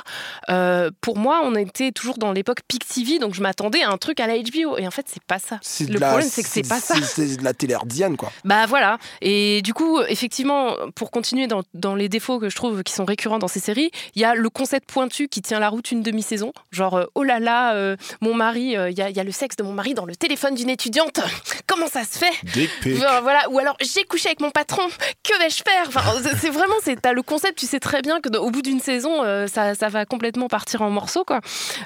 [0.50, 3.98] Euh, pour moi, on était toujours dans l'époque Peak TV, donc je m'attendais à un
[3.98, 4.78] truc à la HBO.
[4.78, 5.60] Et en fait, c'est pas ça.
[5.88, 6.96] Le la- problème, c'est que c'est pas ça.
[7.02, 8.32] C'est de la télé hertzienne, quoi.
[8.44, 8.98] Bah voilà.
[9.22, 13.06] Et du coup, effectivement, pour continuer dans, dans les défauts que je trouve qui sont
[13.06, 16.02] récurrents dans ces séries, il y a le concept pointu qui tient la route une
[16.02, 16.54] demi-saison.
[16.72, 19.32] Genre, euh, oh là là, euh, mon mari, euh, il y, a, y a le
[19.32, 21.20] sexe de mon mari dans le téléphone d'une étudiante.
[21.68, 22.32] Comment ça se fait?
[22.54, 22.70] Pic.
[22.98, 23.50] Voilà.
[23.50, 24.84] Ou alors, j'ai couché avec mon patron.
[25.24, 25.86] Que vais-je faire?
[25.88, 28.62] Enfin, c'est- C'est vraiment, c'est- t'as le concept, tu sais très bien que au bout
[28.62, 31.24] d'une saison, euh, ça, ça va complètement partir en morceaux.
[31.24, 31.42] Quoi.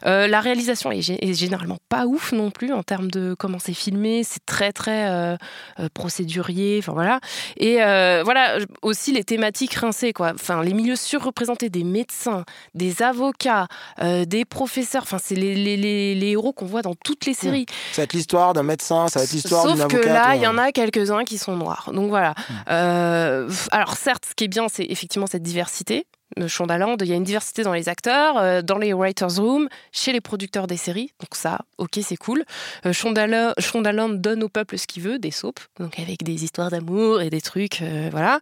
[0.06, 3.74] Euh, la réalisation est, est généralement pas ouf non plus en termes de comment c'est
[3.74, 4.24] filmé.
[4.24, 5.38] C'est très, très euh,
[5.94, 6.78] procédurier.
[6.80, 7.20] Enfin, voilà.
[7.58, 7.76] Et
[8.24, 10.14] voilà, aussi les thématiques rincées.
[10.14, 10.32] Quoi.
[10.36, 12.44] Enfin, les milieux surreprésentés des médecins,
[12.76, 13.68] des avocats,
[14.02, 15.04] des professeurs.
[15.04, 17.66] Enfin, c'est les, les- les- les héros qu'on voit dans toutes les séries.
[17.92, 20.42] Ça va être l'histoire d'un médecin, ça va être l'histoire d'une Sauf que là, il
[20.42, 21.92] y en a quelques-uns qui sont noirs.
[21.94, 22.34] Donc voilà.
[22.70, 26.06] Euh, alors certes, ce qui est bien, c'est effectivement cette diversité.
[26.38, 29.68] Euh, Shondaland, il y a une diversité dans les acteurs, euh, dans les writers' room,
[29.92, 31.12] chez les producteurs des séries.
[31.20, 32.44] Donc ça, ok, c'est cool.
[32.86, 36.70] Euh, Shondala- Shondaland donne au peuple ce qu'il veut, des soaps, donc avec des histoires
[36.70, 38.40] d'amour et des trucs, euh, voilà.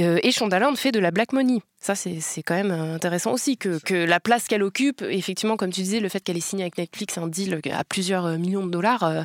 [0.00, 1.60] Et Shondaland fait de la black money.
[1.80, 5.80] Ça, c'est quand même intéressant aussi, que, que la place qu'elle occupe, effectivement, comme tu
[5.82, 9.02] disais, le fait qu'elle ait signé avec Netflix un deal à plusieurs millions de dollars.
[9.04, 9.22] euh,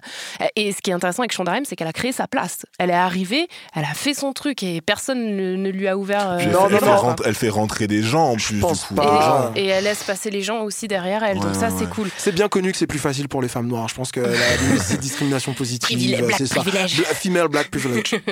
[0.56, 2.66] et ce qui est intéressant avec Shonda Rhimes, c'est qu'elle a créé sa place.
[2.80, 6.30] Elle est arrivée, elle a fait son truc et personne ne, ne lui a ouvert.
[6.32, 6.98] euh, Puis elle, Non, fait, elle non, fait non.
[6.98, 8.60] rentrer, elle fait rentrer des gens en plus.
[8.60, 8.96] pense du coup.
[8.96, 9.52] pas.
[9.56, 11.90] et, et elle laisse passer les gens aussi derrière elle, donc Ouais, ça ouais, c'est
[11.90, 12.10] cool.
[12.18, 13.88] C'est bien connu que c'est plus facile pour les femmes noires.
[13.90, 14.30] Je pense que la
[14.80, 16.62] c'est discrimination positive, black c'est ça.
[16.64, 18.16] Bla- Female black privilege.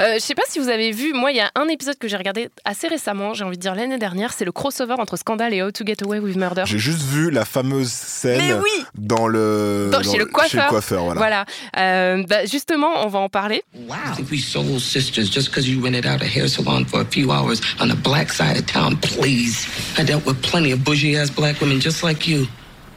[0.00, 2.06] Euh, je sais pas si vous avez vu, moi il y a un épisode que
[2.06, 5.54] j'ai regardé assez récemment, j'ai envie de dire l'année dernière, c'est le crossover entre Scandal
[5.54, 6.64] et How to Get Away with Murder.
[6.66, 10.70] J'ai juste vu la fameuse scène Mais oui dans le Dans- chez le coiffeur.
[10.70, 11.14] voilà.
[11.14, 11.44] Voilà.
[11.78, 13.62] Euh, bah, justement, on va en parler.
[13.74, 17.04] I think we soul sisters just because you rented out a hair salon for a
[17.10, 19.66] few hours on the black side of town, please.
[19.98, 22.46] I dealt with plenty of bougie ass black women just like you.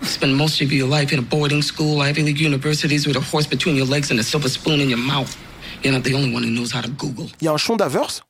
[0.01, 3.21] You spend most of your life in a boarding school, Ivy League universities with a
[3.21, 5.35] horse between your legs and a silver spoon in your mouth.
[5.83, 7.29] You're not the only one who knows how to Google.
[7.41, 8.21] Il y a un Shondaverse?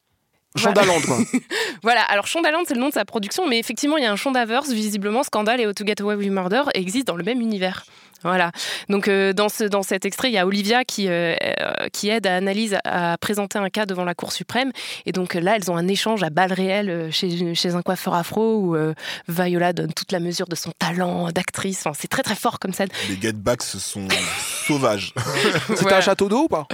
[0.56, 1.18] Shondaland, quoi.
[1.84, 4.16] Voilà, alors Shondaland, c'est le nom de sa production, mais effectivement, il y a un
[4.16, 7.86] Shondaverse, visiblement, Scandal et How to Get Away with Murder existent dans le même univers.
[8.24, 8.52] Voilà.
[8.90, 12.10] Donc, euh, dans, ce, dans cet extrait, il y a Olivia qui, euh, euh, qui
[12.10, 14.72] aide à Analyse à, à présenter un cas devant la Cour suprême.
[15.06, 18.58] Et donc là, elles ont un échange à balles réelles chez, chez un coiffeur afro
[18.58, 18.94] où euh,
[19.28, 21.80] Viola donne toute la mesure de son talent d'actrice.
[21.80, 22.90] Enfin, c'est très, très fort comme scène.
[23.10, 24.08] Les get backs sont
[24.68, 25.14] sauvages.
[25.68, 25.98] C'était Voilà.
[25.98, 26.68] un château d'eau ou pas?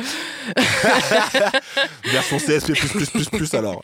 [2.06, 3.84] Version CSP plus plus plus plus alors.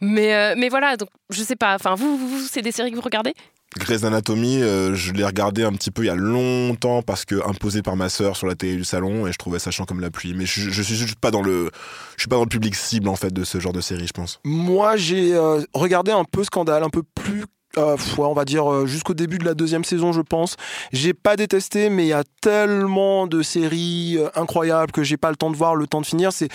[0.00, 1.74] Mais, euh, mais voilà, donc je sais pas.
[1.74, 3.34] Enfin, vous, vous, vous, c'est des séries que vous regardez?
[3.78, 7.36] Grey's Anatomy, euh, je l'ai regardé un petit peu il y a longtemps parce que
[7.48, 10.00] imposé par ma sœur sur la télé du salon et je trouvais ça chiant comme
[10.00, 10.34] la pluie.
[10.34, 11.70] Mais je, je suis juste pas dans le,
[12.16, 14.12] je suis pas dans le public cible en fait de ce genre de série, je
[14.12, 14.40] pense.
[14.44, 17.44] Moi, j'ai euh, regardé un peu Scandale, un peu plus.
[17.76, 20.54] euh, on va dire euh, jusqu'au début de la deuxième saison, je pense.
[20.92, 25.36] J'ai pas détesté, mais il y a tellement de séries incroyables que j'ai pas le
[25.36, 26.30] temps de voir, le temps de finir.
[26.32, 26.48] C'est,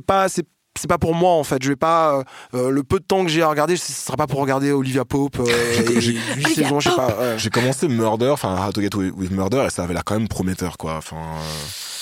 [0.00, 0.26] pas,
[0.78, 1.62] c'est pas pour moi en fait.
[1.62, 2.22] Je vais pas euh,
[2.54, 5.04] euh, le peu de temps que j'ai à regarder, ce sera pas pour regarder Olivia
[5.04, 5.38] Pope.
[5.40, 5.46] Euh,
[6.00, 7.06] J'ai- huit saisons, je sais pas.
[7.18, 7.34] ouais.
[7.38, 10.18] J'ai commencé Murder, enfin How to Get Away with Murder et ça avait l'air quand
[10.18, 10.96] même prometteur quoi.
[10.96, 11.40] Enfin, euh,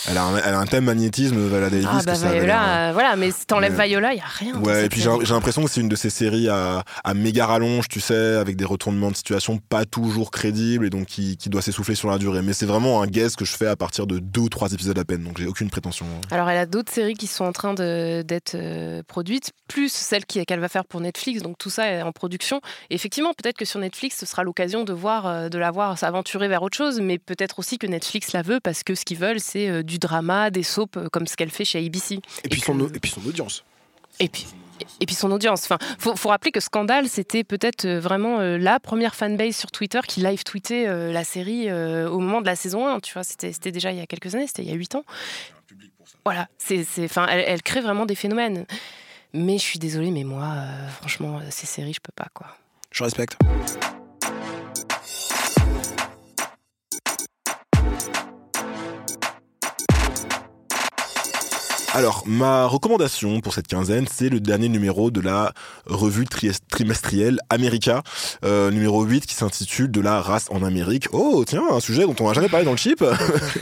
[0.09, 1.87] elle a un, elle a un thème magnétisme, Viola Davis.
[1.91, 4.25] Ah, bah que ça euh, euh, voilà, mais si t'enlèves Mais- Viola, il y a
[4.25, 4.55] rien.
[4.61, 7.89] Ouais, et puis j'ai l'impression que c'est une de ces séries à, à méga rallonge,
[7.89, 11.63] tu sais, avec des retournements de situation pas toujours crédibles et donc qui, qui doit
[11.63, 12.43] s'essouffler sur la durée.
[12.43, 14.99] Mais c'est vraiment un guess que je fais à partir de deux ou trois épisodes
[14.99, 16.07] à peine, donc j'ai aucune prétention.
[16.31, 20.61] Alors, elle a d'autres séries qui sont en train d'être euh, produites, plus celle qu'elle
[20.61, 21.43] va faire pour Netflix.
[21.43, 22.61] Donc, tout ça est en production.
[22.91, 25.99] Et effectivement, peut-être que sur Netflix, ce sera l'occasion de, voir, euh, de la voir
[25.99, 29.19] s'aventurer vers autre chose, mais peut-être aussi que Netflix la veut parce que ce qu'ils
[29.19, 32.21] veulent, c'est euh, du drama, des soaps, euh, comme ce qu'elle fait chez ABC.
[32.45, 33.65] Et puis, son, et puis son audience.
[34.21, 34.47] Et puis,
[35.01, 35.65] et puis son audience.
[35.65, 39.71] Enfin, faut, faut rappeler que Scandale, c'était peut-être euh, vraiment euh, la première fanbase sur
[39.71, 43.01] Twitter qui live tweetait euh, la série euh, au moment de la saison 1.
[43.01, 45.05] Tu vois, c'était déjà il y a quelques années, c'était il y a 8 ans.
[46.25, 48.65] Voilà, c'est, enfin, elle, elle crée vraiment des phénomènes.
[49.33, 50.47] Mais je suis désolée, mais moi,
[51.01, 52.47] franchement, ces séries, je peux pas, quoi.
[52.93, 53.37] Je respecte.
[61.95, 65.53] Alors, ma recommandation pour cette quinzaine, c'est le dernier numéro de la
[65.87, 68.03] revue tri- trimestrielle America,
[68.47, 71.09] euh, numéro 8, qui s'intitule De la race en Amérique.
[71.13, 73.05] Oh, tiens, un sujet dont on va jamais parlé dans le chip.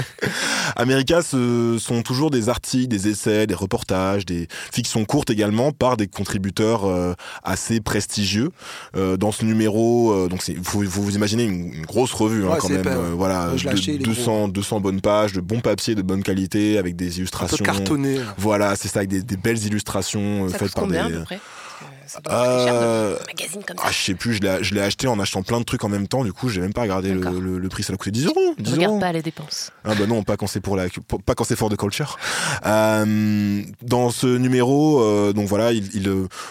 [0.77, 5.97] America, ce sont toujours des articles, des essais, des reportages, des fictions courtes également par
[5.97, 8.51] des contributeurs euh, assez prestigieux.
[8.97, 12.69] Euh, dans ce numéro, euh, donc vous, vous imaginez une, une grosse revue hein, quand
[12.69, 12.89] même.
[13.17, 15.97] voilà, Ouais, je l'ai de- acheté, il est 200, 200 bonnes pages, de bons papiers
[15.97, 17.65] de bonne qualité, avec des illustrations.
[17.65, 18.20] cartonné.
[18.39, 21.15] Voilà, c'est ça, avec des, des belles illustrations euh, Ça faites par combien des.
[21.15, 21.41] à peu près
[22.29, 23.85] Euh, magazine comme ça.
[23.87, 26.25] ah, je sais plus, je l'ai, acheté en achetant plein de trucs en même temps,
[26.25, 28.55] du coup, j'ai même pas regardé le, le- le prix, ça a coûté 10 euros.
[28.59, 29.01] 10 Regarde euros.
[29.01, 29.71] pas les dépenses.
[29.85, 30.87] Ah bah non, pas quand c'est pour la,
[31.25, 32.19] pas quand c'est fort de culture.
[32.67, 36.11] Euh, dans ce numéro, euh, donc voilà, il, il,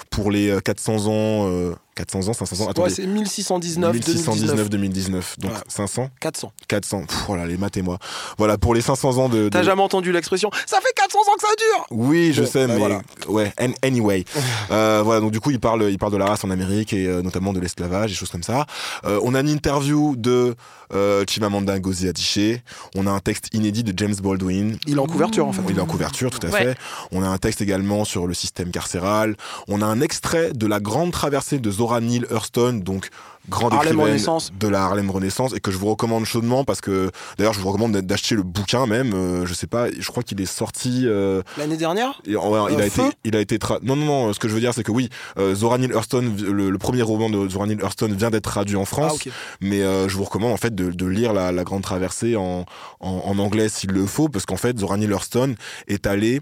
[0.10, 1.48] pour les euh, 400 ans,
[1.96, 5.66] 400 ans, 500 ans, Ouais, c'est 1619, 1619 2019 donc Voilà.
[5.68, 7.98] 500 400 400 Pff, voilà les maths et moi.
[8.38, 11.36] Voilà pour les 500 ans de, de- T'as jamais entendu l'expression Ça fait 400 ans
[11.36, 11.86] que ça dure!
[11.92, 13.02] Oui je Bon, sais bah mais voilà.
[13.28, 14.24] ouais an- anyway.
[14.72, 17.08] Euh, voilà donc du coup il parle il parle de la race en Amérique et
[17.08, 18.66] euh, notamment de l'esclavage et choses comme ça.
[19.06, 20.56] Euh, on a une interview de
[20.94, 22.58] euh, Chimamanda Ngozi Adichie
[22.96, 25.62] on a un texte inédit de James Baldwin Il est en couverture en fait.
[25.70, 26.64] il est en couverture, tout à Ouais.
[26.64, 26.78] fait.
[27.12, 29.36] On a un texte également sur le système carcéral.
[29.68, 33.10] On a un extrait de la grande traversée de Zora Neale Hurston, donc
[33.50, 34.52] grande Harlem Renaissance.
[34.58, 37.68] de la Harlem Renaissance, et que je vous recommande chaudement parce que, d'ailleurs, je vous
[37.68, 39.14] recommande d'acheter le bouquin même.
[39.14, 41.04] euh, je sais pas, je crois qu'il est sorti.
[41.06, 44.06] euh, L'année dernière et, ouais, il Euh, a été, il a été tra- non non
[44.06, 44.34] non.
[44.34, 47.02] Ce que je veux dire, c'est que oui, euh, Zora Neale Hurston, le, le premier
[47.02, 49.30] roman de Zora Neale Hurston vient d'être traduit en France, Ah,
[49.62, 52.66] mais euh, je vous recommande en fait de, de lire la, la Grande Traversée en,
[53.00, 55.56] en, en anglais s'il le faut, parce qu'en fait, Zora Neale Hurston
[55.88, 56.42] est allée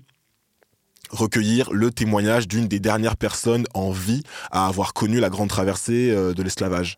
[1.10, 6.12] recueillir le témoignage d'une des dernières personnes en vie à avoir connu la grande traversée
[6.12, 6.98] euh, de l'esclavage.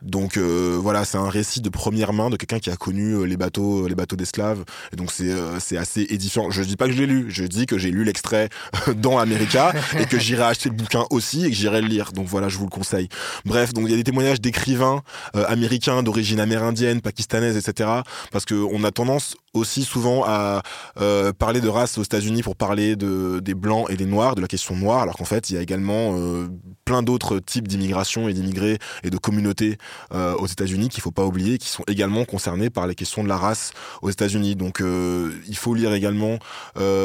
[0.00, 3.24] Donc euh, voilà, c'est un récit de première main de quelqu'un qui a connu euh,
[3.24, 4.64] les bateaux, les bateaux d'esclaves.
[4.92, 6.50] Et donc c'est assez édifiant.
[6.50, 8.48] Je dis pas que je l'ai lu, je dis que j'ai lu l'extrait
[8.94, 12.12] dans America et que j'irai acheter le bouquin aussi et que j'irai le lire.
[12.12, 13.08] Donc voilà, je vous le conseille.
[13.44, 15.02] Bref, donc il y a des témoignages d'écrivains
[15.34, 17.90] américains d'origine amérindienne, pakistanaise, etc.
[18.30, 20.62] Parce que on a tendance aussi souvent à
[21.00, 24.40] euh, parler de race aux États-Unis pour parler de, des blancs et des noirs, de
[24.40, 26.48] la question noire, alors qu'en fait il y a également euh,
[26.84, 29.78] plein d'autres types d'immigration et d'immigrés et de communautés
[30.14, 33.28] euh, aux États-Unis qu'il faut pas oublier, qui sont également concernés par les questions de
[33.28, 34.56] la race aux États-Unis.
[34.56, 36.38] Donc il faut lire également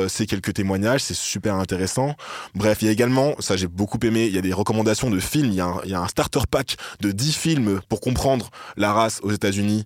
[0.08, 2.16] ces quelques témoignages, c'est super intéressant.
[2.56, 5.20] Bref, il y a également, ça j'ai beaucoup aimé, il y a des recommandations de
[5.20, 9.32] films, il y a un, starter pack de 10 films pour comprendre la race aux
[9.32, 9.86] États-Unis.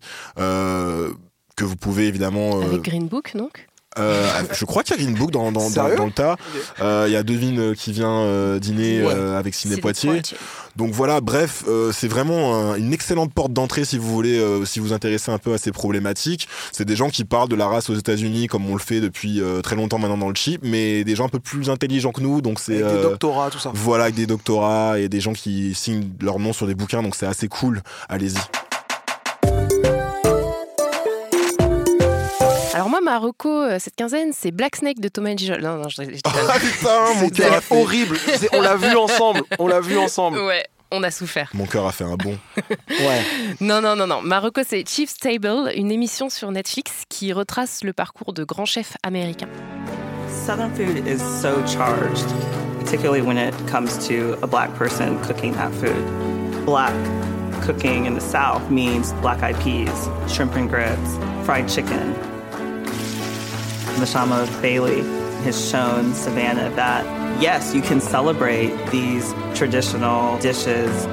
[1.58, 3.68] Que vous pouvez évidemment euh, Avec Green Book, donc
[4.00, 6.36] euh, je crois qu'il y a Green Book dans, dans, dans, Sérieux dans le tas.
[6.82, 9.12] Euh, Il y a Devine qui vient euh, dîner Ouais.
[9.12, 10.12] euh, avec Ciné Poitiers.
[10.12, 10.38] Poitiers.
[10.76, 14.66] Donc voilà, bref, euh, c'est vraiment un- une excellente porte d'entrée si vous voulez, euh,
[14.66, 16.48] si vous intéressez un peu à ces problématiques.
[16.72, 19.42] C'est des gens qui parlent de la race aux États-Unis comme on le fait depuis
[19.42, 22.22] euh, très longtemps maintenant dans le chip, mais des gens un peu plus intelligents que
[22.22, 22.42] nous.
[22.42, 23.72] Donc c'est Avec des doctorats, tout ça.
[23.74, 27.16] Voilà, avec des doctorats et des gens qui signent leur nom sur des bouquins, donc
[27.16, 27.82] c'est assez cool.
[28.10, 28.38] Allez-y.
[32.78, 35.62] Alors moi, ma reco euh, cette quinzaine, c'est Black Snake de Thomas Gijol.
[35.64, 36.00] Non, non, je.
[36.26, 38.16] Ah putain, mon cœur a fait- horrible.
[38.54, 39.42] On l'a vu ensemble.
[39.58, 40.38] On l'a vu ensemble.
[40.38, 41.50] Ouais, on a souffert.
[41.56, 42.38] Mon cœur a fait un bond.
[42.92, 43.22] Ouais.
[43.62, 44.22] Non, non, non, non.
[44.22, 48.66] Ma reco, c'est Chief's Table, une émission sur Netflix qui retrace le parcours de grands
[48.66, 49.50] chefs américains.
[50.46, 52.28] Southern food is so charged,
[52.80, 56.06] particularly when it comes to a black person cooking that food.
[56.64, 56.94] Black
[57.66, 59.90] cooking in the South means black eyed peas,
[60.28, 62.14] shrimp and grits, fried chicken.
[63.98, 65.02] Mashama Bailey
[65.44, 67.04] has shown Savannah that
[67.42, 71.08] yes, you can celebrate these traditional dishes,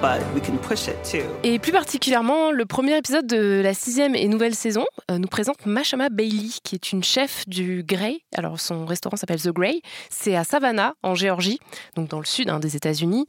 [0.00, 1.26] but we can push it too.
[1.42, 5.66] Et plus particulièrement, le premier épisode de la sixième et nouvelle saison euh, nous présente
[5.66, 8.20] Mashama Bailey, qui est une chef du Grey.
[8.36, 9.80] Alors son restaurant s'appelle The Grey.
[10.08, 11.58] C'est à Savannah, en Géorgie,
[11.96, 13.26] donc dans le sud hein, des États-Unis.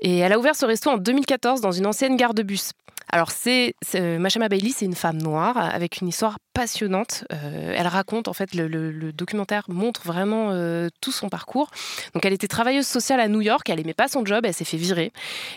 [0.00, 2.70] Et elle a ouvert ce resto en 2014 dans une ancienne gare de bus.
[3.14, 7.24] Alors c'est euh, Mashama Bailey, c'est une femme noire avec une histoire passionnante.
[7.32, 11.70] Euh, elle raconte en fait le, documentaire montre vraiment euh, tout son parcours.
[12.12, 13.70] Donc elle était travailleuse sociale à New York.
[13.70, 15.12] Elle aimait pas son job, elle s'est fait virer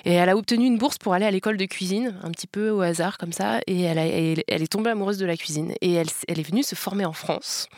[0.05, 2.69] et elle a obtenu une bourse pour aller à l'école de cuisine, un petit peu
[2.69, 3.59] au hasard comme ça.
[3.65, 7.13] Et elle, est tombée amoureuse de la cuisine et elle, est venue se former en
[7.13, 7.69] France.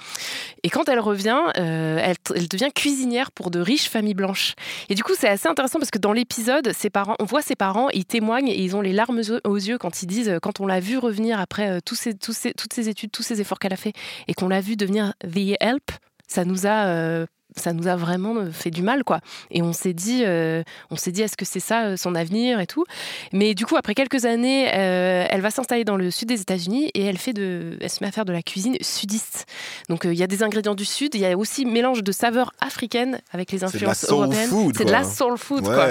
[0.64, 4.56] Et quand elle revient, elle, elle devient cuisinière pour de riches familles blanches.
[4.90, 6.74] Et du coup, c'est assez intéressant parce que dans l'épisode,
[7.20, 10.08] on voit ses parents, ils témoignent et ils ont les larmes aux- aux quand ils
[10.08, 13.24] disent, euh, quand on l'a vu revenir après euh, ces, ces- toutes ces études, tous
[13.24, 13.94] ces efforts qu'elle a fait
[14.28, 15.92] et qu'on l'a vu devenir The Help,
[16.28, 17.26] ça nous a euh,
[17.56, 19.20] ça nous a vraiment fait du mal, quoi.
[19.52, 22.60] Et on s'est dit, euh, on s'est dit, est-ce que c'est ça euh, son avenir
[22.60, 22.86] et tout?
[23.34, 26.92] Mais du coup, après quelques années, euh, elle va s'installer dans le sud des États-Unis
[26.94, 29.46] et elle fait de, elle se met à faire de la cuisine sudiste.
[29.90, 32.52] Donc il y a des ingrédients du sud, il y a aussi mélange de saveurs
[32.62, 34.50] africaines avec les C'est de la influences soul européennes.
[34.50, 35.00] food, C'est de quoi.
[35.00, 35.88] la soul food, quoi.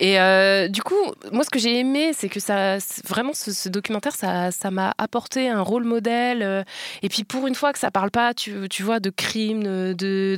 [0.00, 0.94] Et euh, du coup,
[1.32, 2.78] moi, ce que j'ai aimé, c'est que ça,
[3.08, 6.42] vraiment, ce, ce documentaire, ça, ça m'a apporté un rôle modèle.
[6.42, 6.62] euh,
[7.02, 9.62] et puis, pour une fois que ça parle pas, tu, tu vois, de crimes,
[9.94, 10.36] de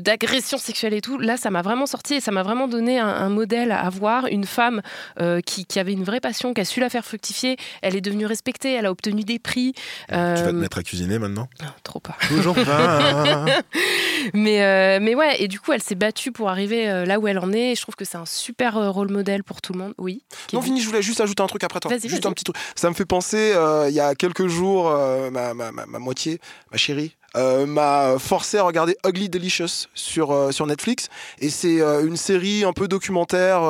[0.56, 3.06] d'agressions sexuelles et tout, là, ça m'a vraiment sorti et ça m'a vraiment donné un,
[3.06, 4.26] un modèle à voir.
[4.26, 4.82] Une femme
[5.20, 7.56] euh, qui, qui avait une vraie passion, qui a su la faire fructifier.
[7.82, 9.72] Elle est devenue respectée, elle a obtenu des prix.
[10.08, 11.48] Tu vas te Euh, mettre à cuisiner maintenant?
[11.82, 12.16] Trop pas.
[12.28, 13.44] Toujours pas.
[14.34, 17.28] mais, euh, mais ouais, et du coup, elle s'est battue pour arriver euh, là où
[17.28, 17.72] elle en est.
[17.72, 19.94] Et je trouve que c'est un super euh, rôle modèle pour tout le monde.
[19.98, 20.22] Oui.
[20.52, 21.90] Non, Vini, je voulais juste ajouter un truc après toi.
[21.90, 22.56] Vas-y, Juste un petit truc.
[22.74, 25.98] Ça me fait penser, euh, il y a quelques jours, euh, ma, ma, ma, ma
[25.98, 26.40] moitié,
[26.70, 31.08] ma chérie, euh, m'a forcé à regarder Ugly Delicious sur, euh, Netflix.
[31.38, 33.60] Et c'est euh, une série un peu documentaire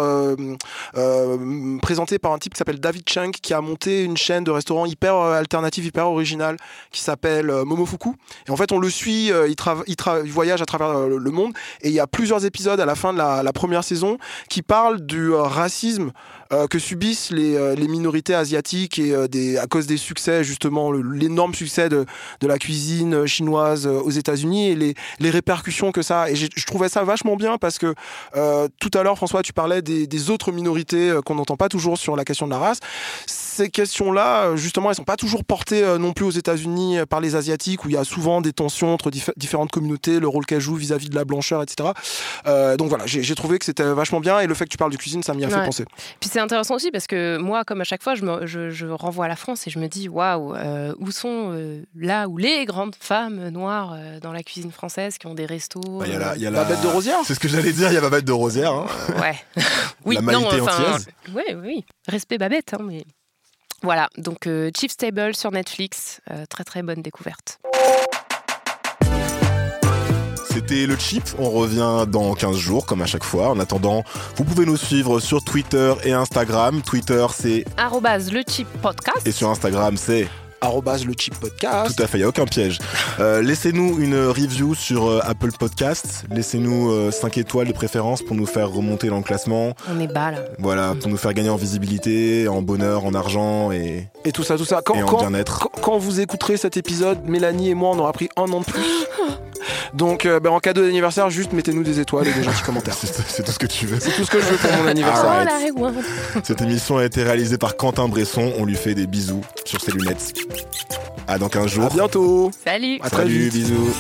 [1.83, 4.87] présentée par un type qui s'appelle David Chang, qui a monté une chaîne de restaurants
[4.87, 6.57] hyper alternative, hyper originale,
[6.91, 8.15] qui s'appelle Momofuku.
[8.47, 9.55] Et en fait, on le suit, il,
[9.87, 11.53] il, il voyage à travers le monde.
[11.83, 15.01] Et il y a plusieurs épisodes à la fin de la, première saison qui parlent
[15.01, 16.13] du racisme
[16.53, 20.45] euh, que subissent les, euh, les minorités asiatiques et euh, des, à cause des succès,
[20.45, 22.07] justement, l'énorme succès de,
[22.41, 26.31] de la cuisine chinoise euh, aux États-Unis et les, les répercussions que ça a.
[26.31, 27.95] Et je trouvais ça vachement bien parce que
[28.37, 31.69] euh, tout à l'heure, François, tu parlais des, des autres minorités euh, qu'on n'entend pas
[31.69, 32.81] toujours sur la question de la race.
[33.57, 37.07] Ces questions-là, euh, justement, elles sont pas toujours portées euh, non plus aux États-Unis euh,
[37.07, 40.29] par les Asiatiques, où il y a souvent des tensions entre dif- différentes communautés, le
[40.29, 41.91] rôle qu'elles jouent vis-à-vis de la blancheur, etc.
[42.47, 44.93] Euh, donc voilà, j'ai trouvé que c'était vachement bien et le fait que tu parles
[44.93, 45.65] de cuisine, ça m'y a fait Ouais.
[45.65, 45.85] penser.
[46.21, 48.87] Puis c'est intéressant aussi parce que moi, comme à chaque fois, je, me- je- je
[48.87, 50.55] renvoie à la France et je me dis waouh,
[50.99, 55.27] où sont euh, là où les grandes femmes noires euh, dans la cuisine française qui
[55.29, 57.35] ont des restos Bah, Il y a la, y a la- Babette de Rosière C'est
[57.35, 58.73] ce que j'allais dire, il y a Babette de Rosière.
[58.73, 58.87] hein.
[59.21, 59.37] Ouais.
[60.05, 60.99] oui, La non, enfin,
[61.35, 61.85] oui, oui.
[62.09, 63.05] Respect Babette, hein, mais
[63.83, 64.09] voilà.
[64.17, 67.59] Donc euh, Chief Stable sur Netflix, euh, très très bonne découverte.
[70.49, 73.51] C'était le chip, on revient dans 15 jours comme à chaque fois.
[73.51, 74.05] En attendant,
[74.37, 76.81] vous pouvez nous suivre sur Twitter et Instagram.
[76.81, 79.27] Twitter c'est le Chip Podcast.
[79.27, 80.29] et sur Instagram c'est
[80.63, 81.95] le chip podcast.
[81.97, 82.79] Tout à fait, il n'y a aucun piège.
[83.21, 86.25] Euh, Laissez-nous une review sur euh, Apple Podcasts.
[86.31, 89.75] Laissez-nous 5 étoiles de préférence pour nous faire remonter dans le classement.
[89.91, 90.39] On est bas là.
[90.59, 94.57] Voilà, pour nous faire gagner en visibilité, en bonheur, en argent et, Et tout ça,
[94.57, 94.81] tout ça.
[94.85, 95.59] Quand, et en quand, bien-être.
[95.61, 98.65] quand- quand vous écouterez cet épisode, Mélanie et moi, on aura pris un an de
[98.65, 98.83] plus.
[99.95, 102.95] Donc, euh, ben, en cadeau d'anniversaire, juste mettez-nous des étoiles et des gentils commentaires.
[103.01, 103.99] C'est c'est tout ce que tu veux.
[104.01, 105.47] C'est tout ce que je veux pour mon anniversaire.
[105.79, 105.87] Oh.
[106.43, 108.53] Cette émission a été réalisée par Quentin Bresson.
[108.59, 110.46] On lui fait des bisous sur ses lunettes.
[111.27, 111.85] À dans 15 jours.
[111.87, 112.51] À bientôt.
[112.65, 112.99] Salut.
[113.03, 113.53] À très Salut, vite.
[113.55, 113.95] bisous.